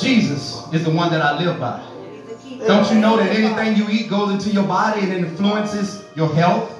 Jesus 0.00 0.72
is 0.72 0.82
the 0.82 0.90
one 0.90 1.10
that 1.10 1.20
I 1.20 1.38
live 1.38 1.60
by. 1.60 1.84
Don't 2.66 2.90
you 2.90 2.98
know 2.98 3.18
that 3.18 3.36
anything 3.36 3.76
you 3.76 3.86
eat 3.90 4.08
goes 4.08 4.32
into 4.32 4.48
your 4.48 4.64
body 4.64 5.02
and 5.02 5.12
influences 5.12 6.02
your 6.14 6.34
health? 6.34 6.72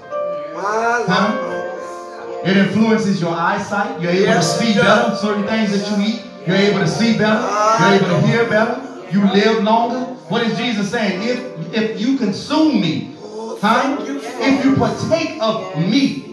Huh? 0.54 2.42
It 2.46 2.56
influences 2.56 3.20
your 3.20 3.34
eyesight. 3.34 4.00
You're 4.00 4.12
able 4.12 4.32
to 4.32 4.42
see 4.42 4.72
better. 4.72 5.14
Certain 5.16 5.46
things 5.46 5.78
that 5.78 5.98
you 5.98 6.14
eat, 6.14 6.22
you're 6.46 6.56
able 6.56 6.78
to 6.78 6.88
see 6.88 7.18
better. 7.18 7.46
You're 7.78 7.94
able 8.00 8.20
to 8.22 8.26
hear 8.26 8.48
better. 8.48 8.80
You 9.12 9.22
live 9.34 9.62
longer. 9.62 10.00
What 10.30 10.46
is 10.46 10.56
Jesus 10.56 10.90
saying? 10.90 11.20
If 11.22 11.74
if 11.74 12.00
you 12.00 12.16
consume 12.16 12.80
me, 12.80 13.14
huh? 13.60 13.98
If 14.00 14.64
you 14.64 14.76
partake 14.76 15.36
of 15.42 15.78
me 15.78 16.25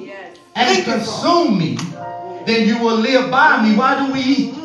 and 0.56 0.86
consume 0.86 1.58
me, 1.58 1.78
then 2.46 2.68
you 2.68 2.78
will 2.80 2.98
live 2.98 3.32
by 3.32 3.62
me. 3.64 3.76
Why 3.76 4.06
do 4.06 4.14
we 4.14 4.20
eat? 4.20 4.56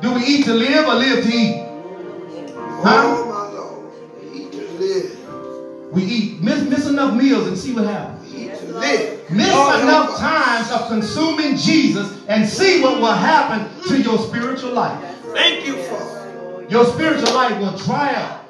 Do 0.00 0.12
we 0.14 0.22
eat 0.24 0.44
to 0.44 0.54
live 0.54 0.86
or 0.86 0.94
live 0.94 1.24
to 1.24 1.30
eat? 1.30 1.62
Oh, 1.66 2.82
huh? 2.82 3.02
Oh, 3.06 3.24
my 3.26 3.46
Lord. 3.52 4.34
Eat 4.34 4.52
to 4.52 4.62
live. 4.78 5.92
We 5.92 6.02
eat. 6.04 6.40
Miss, 6.42 6.62
miss 6.68 6.86
enough 6.86 7.14
meals 7.14 7.46
and 7.46 7.56
see 7.56 7.72
what 7.72 7.84
happens. 7.84 8.34
Eat 8.34 8.54
to 8.58 8.66
live. 8.78 9.30
Miss 9.30 9.48
enough 9.48 10.18
times 10.18 10.70
of 10.70 10.88
consuming 10.88 11.56
Jesus 11.56 12.12
and 12.28 12.46
see 12.46 12.82
what 12.82 13.00
will 13.00 13.12
happen 13.12 13.68
to 13.88 14.02
your 14.02 14.18
spiritual 14.18 14.72
life. 14.72 15.02
Thank 15.32 15.66
you, 15.66 15.76
Father. 15.84 16.66
Your 16.68 16.84
spiritual 16.86 17.32
life 17.34 17.58
will 17.58 17.76
dry 17.78 18.14
up. 18.14 18.48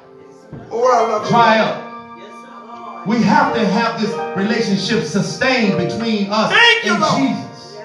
Oh, 0.71 0.91
I 0.91 1.07
love 1.07 1.23
you. 1.23 1.29
Dry 1.29 1.59
up. 1.59 1.84
We 3.05 3.21
have 3.21 3.53
to 3.53 3.63
have 3.63 4.01
this 4.01 4.11
relationship 4.35 5.05
sustained 5.05 5.77
between 5.77 6.31
us 6.31 6.51
Thank 6.51 6.85
you, 6.85 6.93
and 6.93 7.01
Lord. 7.01 7.21
Jesus. 7.21 7.77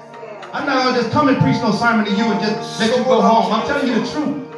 I'm 0.52 0.66
not 0.66 0.82
gonna 0.82 0.96
just 0.96 1.12
come 1.12 1.28
and 1.28 1.36
preach 1.38 1.60
no 1.60 1.72
sermon 1.72 2.06
to 2.06 2.10
you 2.10 2.24
and 2.24 2.40
just 2.40 2.80
let 2.80 2.96
you 2.96 3.04
go 3.04 3.20
home. 3.20 3.52
I'm 3.52 3.66
telling 3.66 3.86
you 3.86 4.00
the 4.00 4.10
truth. 4.10 4.50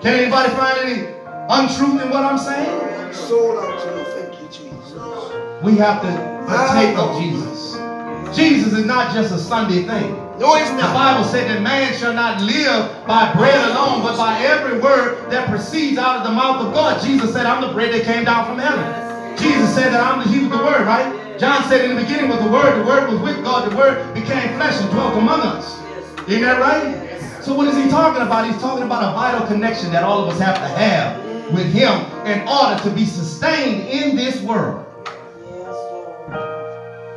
Can 0.00 0.14
anybody 0.18 0.48
find 0.54 0.78
any 0.80 1.06
untruth 1.50 2.00
in 2.02 2.08
what 2.08 2.24
I'm 2.24 2.38
saying? 2.38 3.12
Soul 3.12 3.58
unto 3.58 3.84
you. 3.84 4.04
Thank 4.04 4.40
you, 4.40 4.48
Jesus. 4.48 5.62
We 5.62 5.76
have 5.76 6.00
to 6.00 6.44
partake 6.48 6.96
of 6.96 7.10
ah. 7.10 7.20
Jesus. 7.20 8.36
Jesus 8.36 8.72
is 8.72 8.86
not 8.86 9.14
just 9.14 9.34
a 9.34 9.38
Sunday 9.38 9.84
thing. 9.84 10.16
No, 10.38 10.56
it's 10.56 10.70
The. 10.70 10.76
Bible 10.76 11.24
said 11.24 11.48
that 11.48 11.62
man 11.62 11.96
shall 11.96 12.14
not 12.14 12.40
live 12.40 13.06
by 13.06 13.32
bread 13.34 13.70
alone, 13.70 14.02
but 14.02 14.16
by 14.16 14.40
every 14.40 14.80
word 14.80 15.30
that 15.30 15.48
proceeds 15.48 15.98
out 15.98 16.18
of 16.18 16.24
the 16.24 16.32
mouth 16.32 16.66
of 16.66 16.72
God. 16.72 17.02
Jesus 17.04 17.32
said, 17.34 17.44
I'm 17.46 17.60
the 17.60 17.72
bread 17.72 17.92
that 17.92 18.04
came 18.04 18.24
down 18.24 18.46
from 18.46 18.58
heaven. 18.58 19.13
Jesus 19.38 19.74
said 19.74 19.92
that 19.92 20.00
I'm 20.00 20.20
the, 20.20 20.28
he 20.32 20.40
was 20.40 20.50
the 20.50 20.64
word, 20.64 20.86
right? 20.86 21.38
John 21.38 21.64
said 21.68 21.84
in 21.84 21.96
the 21.96 22.02
beginning 22.02 22.30
was 22.30 22.38
the 22.38 22.50
word, 22.50 22.80
the 22.80 22.86
word 22.86 23.10
was 23.10 23.20
with 23.20 23.42
God, 23.44 23.70
the 23.70 23.76
word 23.76 24.14
became 24.14 24.54
flesh 24.56 24.80
and 24.80 24.90
dwelt 24.90 25.16
among 25.16 25.40
us. 25.40 25.80
Isn't 26.28 26.42
that 26.42 26.60
right? 26.60 27.42
So 27.42 27.54
what 27.54 27.68
is 27.68 27.76
he 27.76 27.90
talking 27.90 28.22
about? 28.22 28.46
He's 28.46 28.60
talking 28.60 28.84
about 28.84 29.02
a 29.02 29.14
vital 29.14 29.46
connection 29.46 29.90
that 29.92 30.02
all 30.04 30.22
of 30.22 30.32
us 30.32 30.40
have 30.40 30.54
to 30.56 30.68
have 30.68 31.52
with 31.52 31.70
him 31.72 31.92
in 32.26 32.46
order 32.48 32.82
to 32.84 32.90
be 32.90 33.04
sustained 33.04 33.88
in 33.88 34.16
this 34.16 34.40
world. 34.40 34.86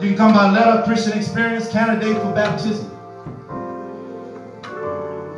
You 0.02 0.10
can 0.10 0.18
come 0.18 0.34
by 0.34 0.52
letter 0.52 0.84
Christian 0.84 1.18
experience, 1.18 1.72
candidate 1.72 2.18
for 2.22 2.34
baptism. 2.34 2.92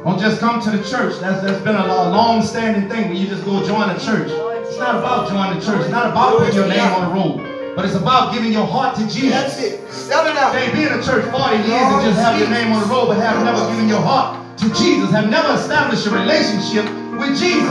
Don't 0.04 0.20
just 0.20 0.40
come 0.40 0.60
to 0.62 0.72
the 0.72 0.84
church. 0.84 1.20
That's, 1.20 1.42
that's 1.44 1.64
been 1.64 1.76
a, 1.76 1.86
lo- 1.86 2.10
long-standing 2.10 2.90
thing 2.90 3.10
where 3.10 3.18
you 3.18 3.28
just 3.28 3.46
go 3.46 3.64
join 3.66 3.90
a 3.90 4.00
church. 4.00 4.32
It's 4.70 4.78
not 4.78 5.02
about 5.02 5.28
joining 5.28 5.58
the 5.58 5.66
church. 5.66 5.82
It's 5.82 5.90
not 5.90 6.14
about 6.14 6.38
putting 6.38 6.54
your 6.54 6.68
name 6.68 6.86
on 6.94 7.10
the 7.10 7.14
roll. 7.18 7.42
But 7.76 7.86
it's 7.86 7.96
about 7.96 8.34
giving 8.34 8.54
your 8.54 8.68
heart 8.68 8.96
to 8.98 9.04
Jesus. 9.10 9.34
That's 9.34 9.58
it. 9.58 9.82
Sell 9.92 10.28
it 10.28 10.38
out. 10.38 10.54
Can't 10.54 10.74
be 10.78 10.84
in 10.86 10.94
a 10.94 11.02
church 11.02 11.26
40 11.32 11.58
years 11.66 11.90
and 11.90 12.02
just 12.06 12.20
have 12.22 12.38
your 12.38 12.50
name 12.50 12.72
on 12.72 12.82
the 12.82 12.88
roll, 12.88 13.08
but 13.08 13.18
have 13.18 13.44
never 13.44 13.66
given 13.74 13.90
your 13.90 14.02
heart 14.02 14.38
to 14.60 14.66
Jesus, 14.78 15.10
have 15.10 15.30
never 15.30 15.56
established 15.56 16.06
a 16.06 16.12
relationship 16.12 16.86
with 17.18 17.34
Jesus. 17.40 17.66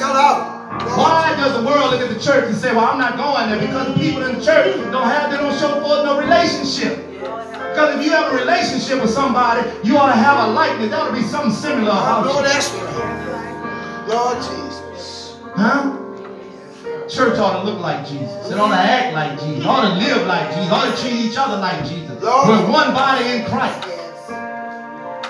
Sell 0.00 0.16
out. 0.16 0.56
Why 0.96 1.34
does 1.36 1.52
the 1.60 1.68
world 1.68 1.90
look 1.90 2.00
at 2.00 2.08
the 2.08 2.20
church 2.20 2.48
and 2.48 2.56
say, 2.56 2.72
well, 2.72 2.86
I'm 2.86 2.98
not 2.98 3.18
going 3.18 3.50
there 3.50 3.60
because 3.60 3.92
the 3.92 4.00
people 4.00 4.22
in 4.22 4.38
the 4.38 4.44
church 4.44 4.76
don't 4.90 5.04
have, 5.04 5.30
they 5.30 5.36
don't 5.36 5.52
show 5.58 5.80
forth 5.84 6.04
no 6.04 6.18
relationship. 6.18 6.96
Because 7.20 7.98
if 7.98 8.04
you 8.04 8.12
have 8.12 8.32
a 8.32 8.36
relationship 8.36 9.02
with 9.02 9.10
somebody, 9.10 9.68
you 9.84 9.98
ought 9.98 10.14
to 10.14 10.16
have 10.16 10.48
a 10.48 10.52
likeness. 10.52 10.90
There 10.90 10.98
ought 10.98 11.08
to 11.08 11.14
be 11.14 11.22
something 11.22 11.52
similar 11.52 11.92
I 11.92 12.24
know 12.24 12.38
about 12.38 12.40
you. 12.40 12.48
that's. 12.48 12.72
Lord 14.08 14.36
Jesus. 14.38 15.36
Huh? 15.54 16.07
Church 17.08 17.38
ought 17.38 17.62
to 17.62 17.64
look 17.64 17.80
like 17.80 18.06
Jesus. 18.06 18.50
It 18.50 18.58
ought 18.58 18.68
to 18.68 18.76
act 18.76 19.14
like 19.14 19.40
Jesus. 19.40 19.64
It 19.64 19.66
ought 19.66 19.88
to 19.88 19.94
live 19.96 20.26
like 20.26 20.48
Jesus. 20.52 20.66
It 20.66 20.72
ought 20.72 20.94
to 20.94 21.02
treat 21.02 21.18
each 21.24 21.36
other 21.38 21.56
like 21.56 21.80
Jesus. 21.88 22.20
We're 22.20 22.68
one 22.68 22.92
body 22.92 23.24
in 23.32 23.46
Christ. 23.46 23.88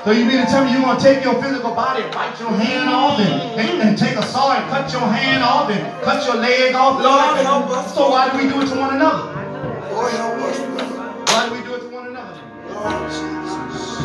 So 0.05 0.11
you 0.11 0.25
mean 0.25 0.43
to 0.43 0.47
tell 0.47 0.65
me 0.65 0.73
you're 0.73 0.83
going 0.83 0.97
to 0.97 1.03
take 1.03 1.23
your 1.23 1.41
physical 1.41 1.75
body 1.75 2.03
and 2.03 2.13
bite 2.13 2.39
your 2.41 2.51
hand 2.51 2.89
off 2.89 3.21
and, 3.21 3.61
and, 3.61 3.83
and 3.83 3.99
take 3.99 4.17
a 4.17 4.23
saw 4.23 4.57
and 4.59 4.69
cut 4.71 4.91
your 4.91 5.03
hand 5.03 5.45
off 5.45 5.71
and 5.71 6.03
cut 6.03 6.25
your 6.27 6.37
leg 6.37 6.75
off? 6.75 7.01
Lord, 7.01 7.47
help 7.47 7.71
us. 7.71 7.95
So 7.95 8.11
why 8.11 8.31
do 8.31 8.39
we 8.39 8.51
do 8.51 8.61
it 8.61 8.67
to 8.75 8.79
one 8.79 8.97
another? 8.97 9.31
Lord, 9.93 10.11
help 10.13 10.35
us. 10.51 10.59
Why 11.31 11.49
do 11.49 11.55
we 11.55 11.63
do 11.63 11.75
it 11.75 11.81
to 11.81 11.89
one 11.95 12.07
another? 12.09 12.41
Lord 12.75 13.07
Jesus. 13.07 13.99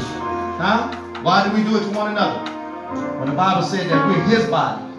Huh? 0.62 0.94
Why 1.24 1.48
do 1.48 1.56
we 1.56 1.64
do 1.64 1.78
it 1.78 1.90
to 1.90 1.98
one 1.98 2.12
another? 2.12 2.52
When 3.18 3.30
the 3.30 3.36
Bible 3.36 3.64
said 3.64 3.90
that 3.90 4.08
we're 4.08 4.22
his 4.26 4.48
body. 4.50 4.93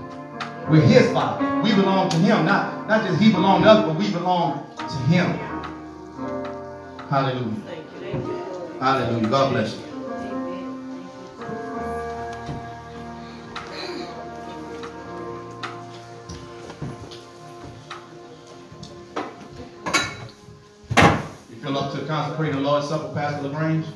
We're 0.69 0.81
his 0.81 1.13
body. 1.13 1.45
We 1.63 1.75
belong 1.75 2.09
to 2.09 2.17
him. 2.17 2.47
Not, 2.47 2.89
not 2.89 3.07
just 3.07 3.21
he 3.21 3.31
belonged 3.31 3.65
to 3.65 3.71
us, 3.71 3.85
but 3.87 3.97
we 3.97 4.11
belong 4.11 4.67
to 4.77 4.97
him. 5.07 5.27
Hallelujah. 7.11 7.63
Thank 7.67 7.87
you. 8.01 8.79
Hallelujah. 8.81 9.29
God 9.29 9.53
bless 9.53 9.77
you. 9.77 9.83
You 21.51 21.57
feel 21.63 21.79
up 21.79 21.93
to 21.93 22.07
consecrating 22.07 22.57
the 22.57 22.63
Lord's 22.63 22.89
Supper, 22.89 23.13
Pastor 23.15 23.49
LaGrange? 23.49 23.87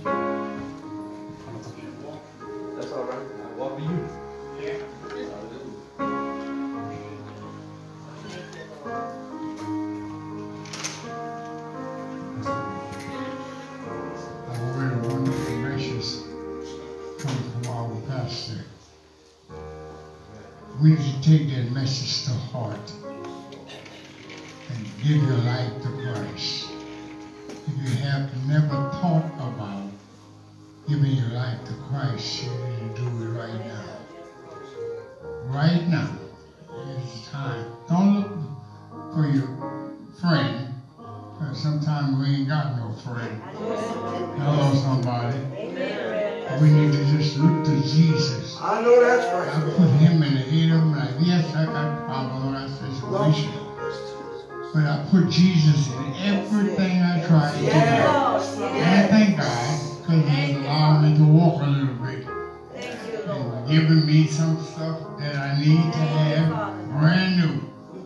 Situation. 53.09 53.51
help 53.53 53.79
us, 53.79 53.99
Jesus. 53.99 54.73
But 54.75 54.85
I 54.85 55.07
put 55.11 55.31
Jesus 55.31 55.93
in 55.93 56.15
everything 56.17 57.03
I 57.03 57.25
try 57.27 57.53
to 57.53 57.59
do. 57.59 57.71
And 57.71 58.85
I 58.85 59.07
thank 59.09 59.39
God 59.39 59.97
because 60.01 60.29
He's 60.29 60.57
allowed 60.57 61.03
me 61.03 61.17
to 61.17 61.25
walk 61.25 61.63
a 61.63 61.67
little 61.67 61.95
bit. 61.95 62.27
And 62.75 63.69
giving 63.69 64.07
me 64.07 64.27
some 64.27 64.63
stuff 64.63 65.01
that 65.19 65.37
I 65.37 65.59
need 65.59 65.93
to 65.93 65.99
have 65.99 66.49
brand 66.91 67.39
new. 67.39 67.61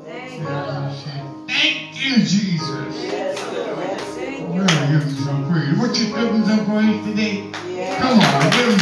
And 0.08 0.48
I 0.48 0.90
just 0.90 1.04
say, 1.04 1.22
thank 1.48 2.04
you, 2.04 2.16
Jesus. 2.24 3.12
We're 4.48 4.66
gonna 4.66 4.92
give 4.92 5.02
him 5.02 5.16
some 5.24 5.50
praise. 5.50 5.78
What 5.78 5.98
you 5.98 6.14
him 6.14 6.44
some 6.44 6.66
praise 6.66 7.04
today? 7.04 7.50
Come 7.98 8.20
on, 8.20 8.50
give 8.50 8.68
him 8.68 8.81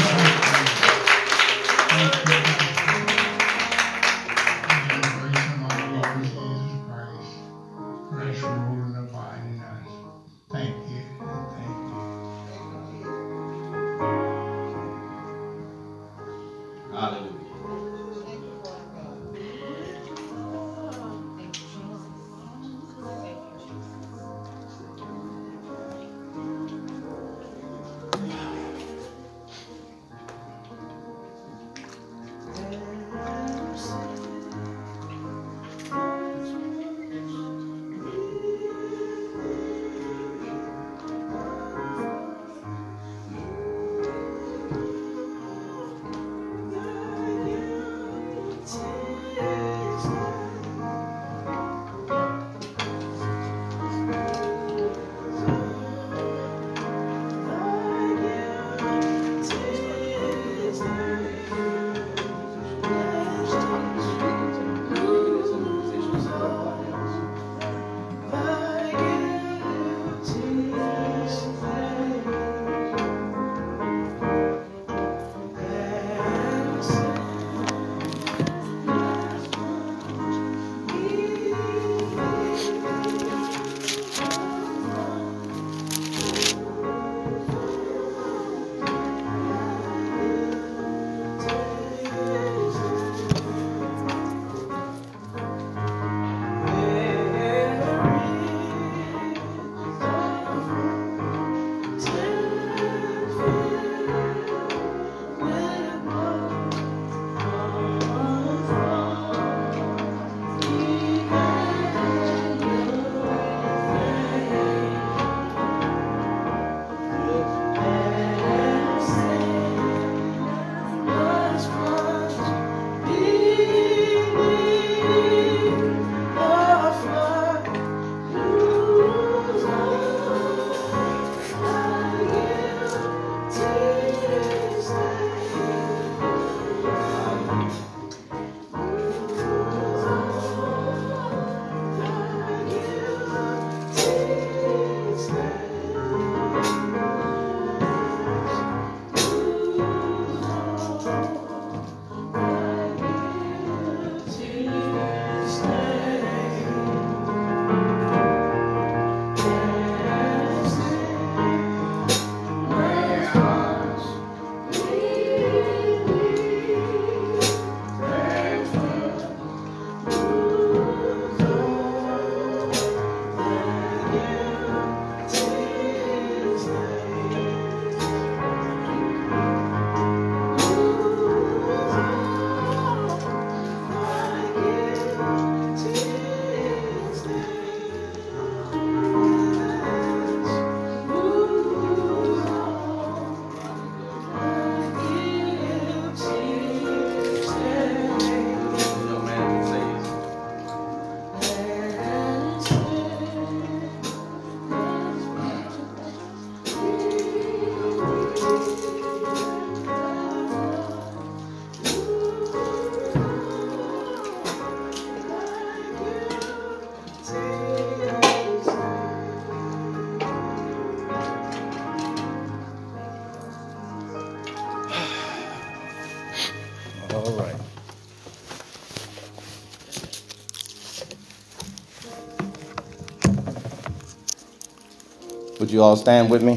Would 235.61 235.70
you 235.70 235.82
all 235.82 235.94
stand 235.94 236.30
with 236.30 236.42
me? 236.42 236.54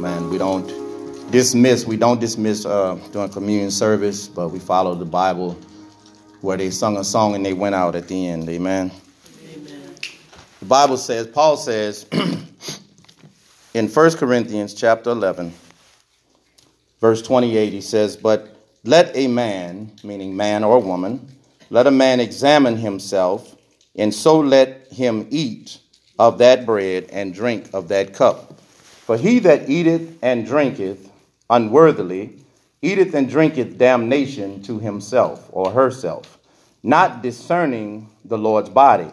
Man, 0.00 0.30
we 0.30 0.38
don't 0.38 1.32
dismiss, 1.32 1.84
we 1.84 1.96
don't 1.96 2.20
dismiss 2.20 2.64
uh, 2.64 2.94
during 3.10 3.28
communion 3.30 3.72
service, 3.72 4.28
but 4.28 4.50
we 4.50 4.60
follow 4.60 4.94
the 4.94 5.04
Bible 5.04 5.58
where 6.42 6.56
they 6.56 6.70
sung 6.70 6.96
a 6.96 7.02
song 7.02 7.34
and 7.34 7.44
they 7.44 7.54
went 7.54 7.74
out 7.74 7.96
at 7.96 8.06
the 8.06 8.28
end. 8.28 8.48
Amen. 8.48 8.92
Amen. 9.52 9.96
The 10.60 10.66
Bible 10.66 10.96
says, 10.96 11.26
Paul 11.26 11.56
says 11.56 12.06
in 13.74 13.88
1 13.88 14.10
Corinthians 14.12 14.74
chapter 14.74 15.10
11, 15.10 15.52
verse 17.02 17.20
28, 17.20 17.72
he 17.72 17.80
says, 17.80 18.16
But 18.16 18.56
let 18.84 19.14
a 19.16 19.26
man, 19.26 19.90
meaning 20.04 20.36
man 20.36 20.62
or 20.62 20.78
woman, 20.80 21.28
let 21.68 21.88
a 21.88 21.90
man 21.90 22.20
examine 22.20 22.76
himself, 22.76 23.56
and 23.96 24.14
so 24.14 24.38
let 24.38 24.86
him 24.92 25.26
eat 25.30 25.78
of 26.18 26.38
that 26.38 26.64
bread 26.64 27.08
and 27.12 27.34
drink 27.34 27.68
of 27.74 27.88
that 27.88 28.14
cup. 28.14 28.58
For 28.60 29.18
he 29.18 29.40
that 29.40 29.68
eateth 29.68 30.16
and 30.22 30.46
drinketh 30.46 31.10
unworthily 31.50 32.38
eateth 32.82 33.14
and 33.14 33.28
drinketh 33.28 33.78
damnation 33.78 34.62
to 34.62 34.78
himself 34.78 35.48
or 35.50 35.72
herself, 35.72 36.38
not 36.84 37.20
discerning 37.20 38.08
the 38.24 38.38
Lord's 38.38 38.70
body. 38.70 39.10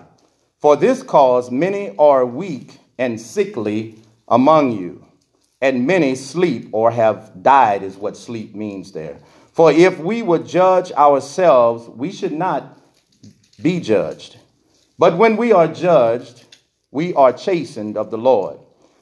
For 0.59 0.75
this 0.75 1.01
cause 1.01 1.49
many 1.49 1.95
are 1.97 2.25
weak 2.25 2.77
and 2.99 3.19
sickly 3.19 3.95
among 4.27 4.73
you, 4.73 5.03
and 5.61 5.85
many 5.85 6.15
sleep 6.15 6.69
or 6.71 6.91
have 6.91 7.43
died, 7.43 7.83
is 7.83 7.97
what 7.97 8.15
sleep 8.15 8.55
means 8.55 8.91
there. 8.91 9.19
For 9.51 9.71
if 9.71 9.99
we 9.99 10.21
would 10.21 10.47
judge 10.47 10.91
ourselves, 10.93 11.87
we 11.89 12.11
should 12.11 12.31
not 12.31 12.79
be 13.61 13.79
judged. 13.79 14.37
But 14.97 15.17
when 15.17 15.37
we 15.37 15.51
are 15.51 15.67
judged, 15.67 16.45
we 16.91 17.13
are 17.13 17.33
chastened 17.33 17.97
of 17.97 18.11
the 18.11 18.17
Lord, 18.17 18.59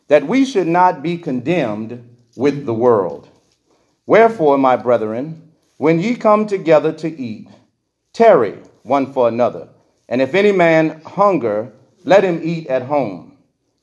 that 0.07 0.25
we 0.25 0.45
should 0.45 0.67
not 0.67 1.03
be 1.03 1.17
condemned 1.17 2.15
with 2.35 2.65
the 2.65 2.73
world. 2.73 3.29
Wherefore, 4.05 4.57
my 4.57 4.75
brethren, 4.75 5.51
when 5.77 5.99
ye 5.99 6.15
come 6.15 6.47
together 6.47 6.91
to 6.93 7.19
eat, 7.19 7.49
tarry 8.13 8.57
one 8.83 9.13
for 9.13 9.27
another. 9.27 9.69
And 10.09 10.21
if 10.21 10.33
any 10.33 10.51
man 10.51 11.01
hunger, 11.01 11.73
let 12.03 12.23
him 12.23 12.39
eat 12.43 12.67
at 12.67 12.83
home, 12.83 13.36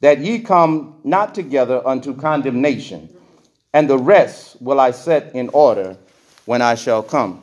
that 0.05 0.19
ye 0.19 0.39
come 0.39 0.95
not 1.03 1.35
together 1.35 1.81
unto 1.89 2.15
condemnation. 2.15 3.09
And 3.73 3.89
the 3.89 3.97
rest 3.97 4.61
will 4.61 4.79
I 4.79 4.91
set 4.91 5.35
in 5.35 5.49
order 5.49 5.97
when 6.45 6.61
I 6.61 6.75
shall 6.75 7.03
come. 7.03 7.43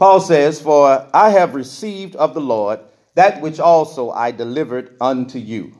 Paul 0.00 0.18
says, 0.18 0.60
For 0.60 1.06
I 1.14 1.30
have 1.30 1.54
received 1.54 2.16
of 2.16 2.34
the 2.34 2.40
Lord 2.40 2.80
that 3.14 3.40
which 3.40 3.60
also 3.60 4.10
I 4.10 4.32
delivered 4.32 4.96
unto 5.00 5.38
you, 5.38 5.72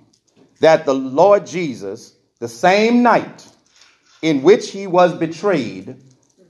that 0.61 0.85
the 0.85 0.95
Lord 0.95 1.45
Jesus, 1.45 2.15
the 2.39 2.47
same 2.47 3.03
night 3.03 3.45
in 4.23 4.45
which 4.45 4.71
he 4.71 4.87
was 4.87 5.13
betrayed, 5.13 5.97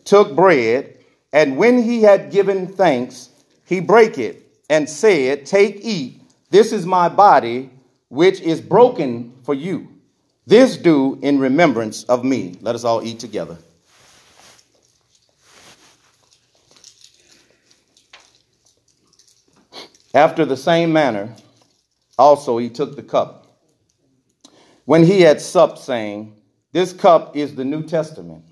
took 0.05 0.36
bread, 0.36 0.99
and 1.32 1.57
when 1.57 1.82
he 1.82 2.03
had 2.03 2.30
given 2.30 2.66
thanks, 2.66 3.30
he 3.64 3.80
brake 3.80 4.18
it 4.18 4.47
and 4.68 4.86
said, 4.86 5.47
Take, 5.47 5.78
eat, 5.80 6.20
this 6.51 6.74
is 6.74 6.84
my 6.84 7.09
body, 7.09 7.70
which 8.12 8.42
is 8.42 8.60
broken 8.60 9.32
for 9.42 9.54
you. 9.54 9.88
This 10.46 10.76
do 10.76 11.18
in 11.22 11.38
remembrance 11.38 12.04
of 12.04 12.26
me. 12.26 12.58
Let 12.60 12.74
us 12.74 12.84
all 12.84 13.02
eat 13.02 13.18
together. 13.18 13.56
After 20.12 20.44
the 20.44 20.58
same 20.58 20.92
manner, 20.92 21.34
also 22.18 22.58
he 22.58 22.68
took 22.68 22.96
the 22.96 23.02
cup. 23.02 23.46
When 24.84 25.04
he 25.04 25.22
had 25.22 25.40
supped, 25.40 25.78
saying, 25.78 26.36
This 26.72 26.92
cup 26.92 27.34
is 27.34 27.54
the 27.54 27.64
New 27.64 27.82
Testament 27.82 28.44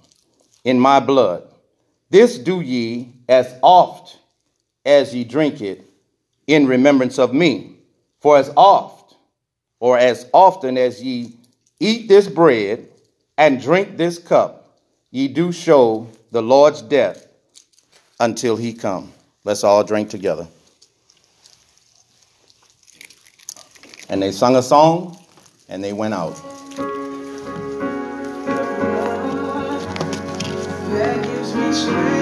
in 0.65 0.81
my 0.81 1.01
blood. 1.01 1.47
This 2.09 2.39
do 2.39 2.63
ye 2.63 3.13
as 3.29 3.55
oft 3.63 4.21
as 4.87 5.15
ye 5.15 5.23
drink 5.23 5.61
it 5.61 5.85
in 6.47 6.67
remembrance 6.67 7.19
of 7.19 7.35
me. 7.35 7.77
For 8.21 8.39
as 8.39 8.51
oft, 8.57 9.00
or 9.81 9.99
as 9.99 10.27
often 10.33 10.79
as 10.79 11.03
ye 11.03 11.33
eat 11.81 12.07
this 12.09 12.29
bread 12.29 12.87
and 13.37 13.61
drink 13.61 13.97
this 13.97 14.19
cup, 14.19 14.79
ye 15.11 15.27
do 15.27 15.51
show 15.51 16.07
the 16.31 16.43
Lord's 16.43 16.83
death 16.83 17.27
until 18.21 18.57
he 18.57 18.73
come. 18.75 19.13
Let's 19.43 19.65
all 19.65 19.83
drink 19.83 20.11
together. 20.11 20.47
And 24.11 24.23
they 24.23 24.33
sung 24.33 24.57
a 24.57 24.63
song 24.63 25.19
and 25.69 25.83
they 25.83 25.93
went 25.93 26.15
out. 26.15 26.37
That 30.91 31.25
gives 31.25 31.55
me 31.55 31.73
strength. 31.73 32.20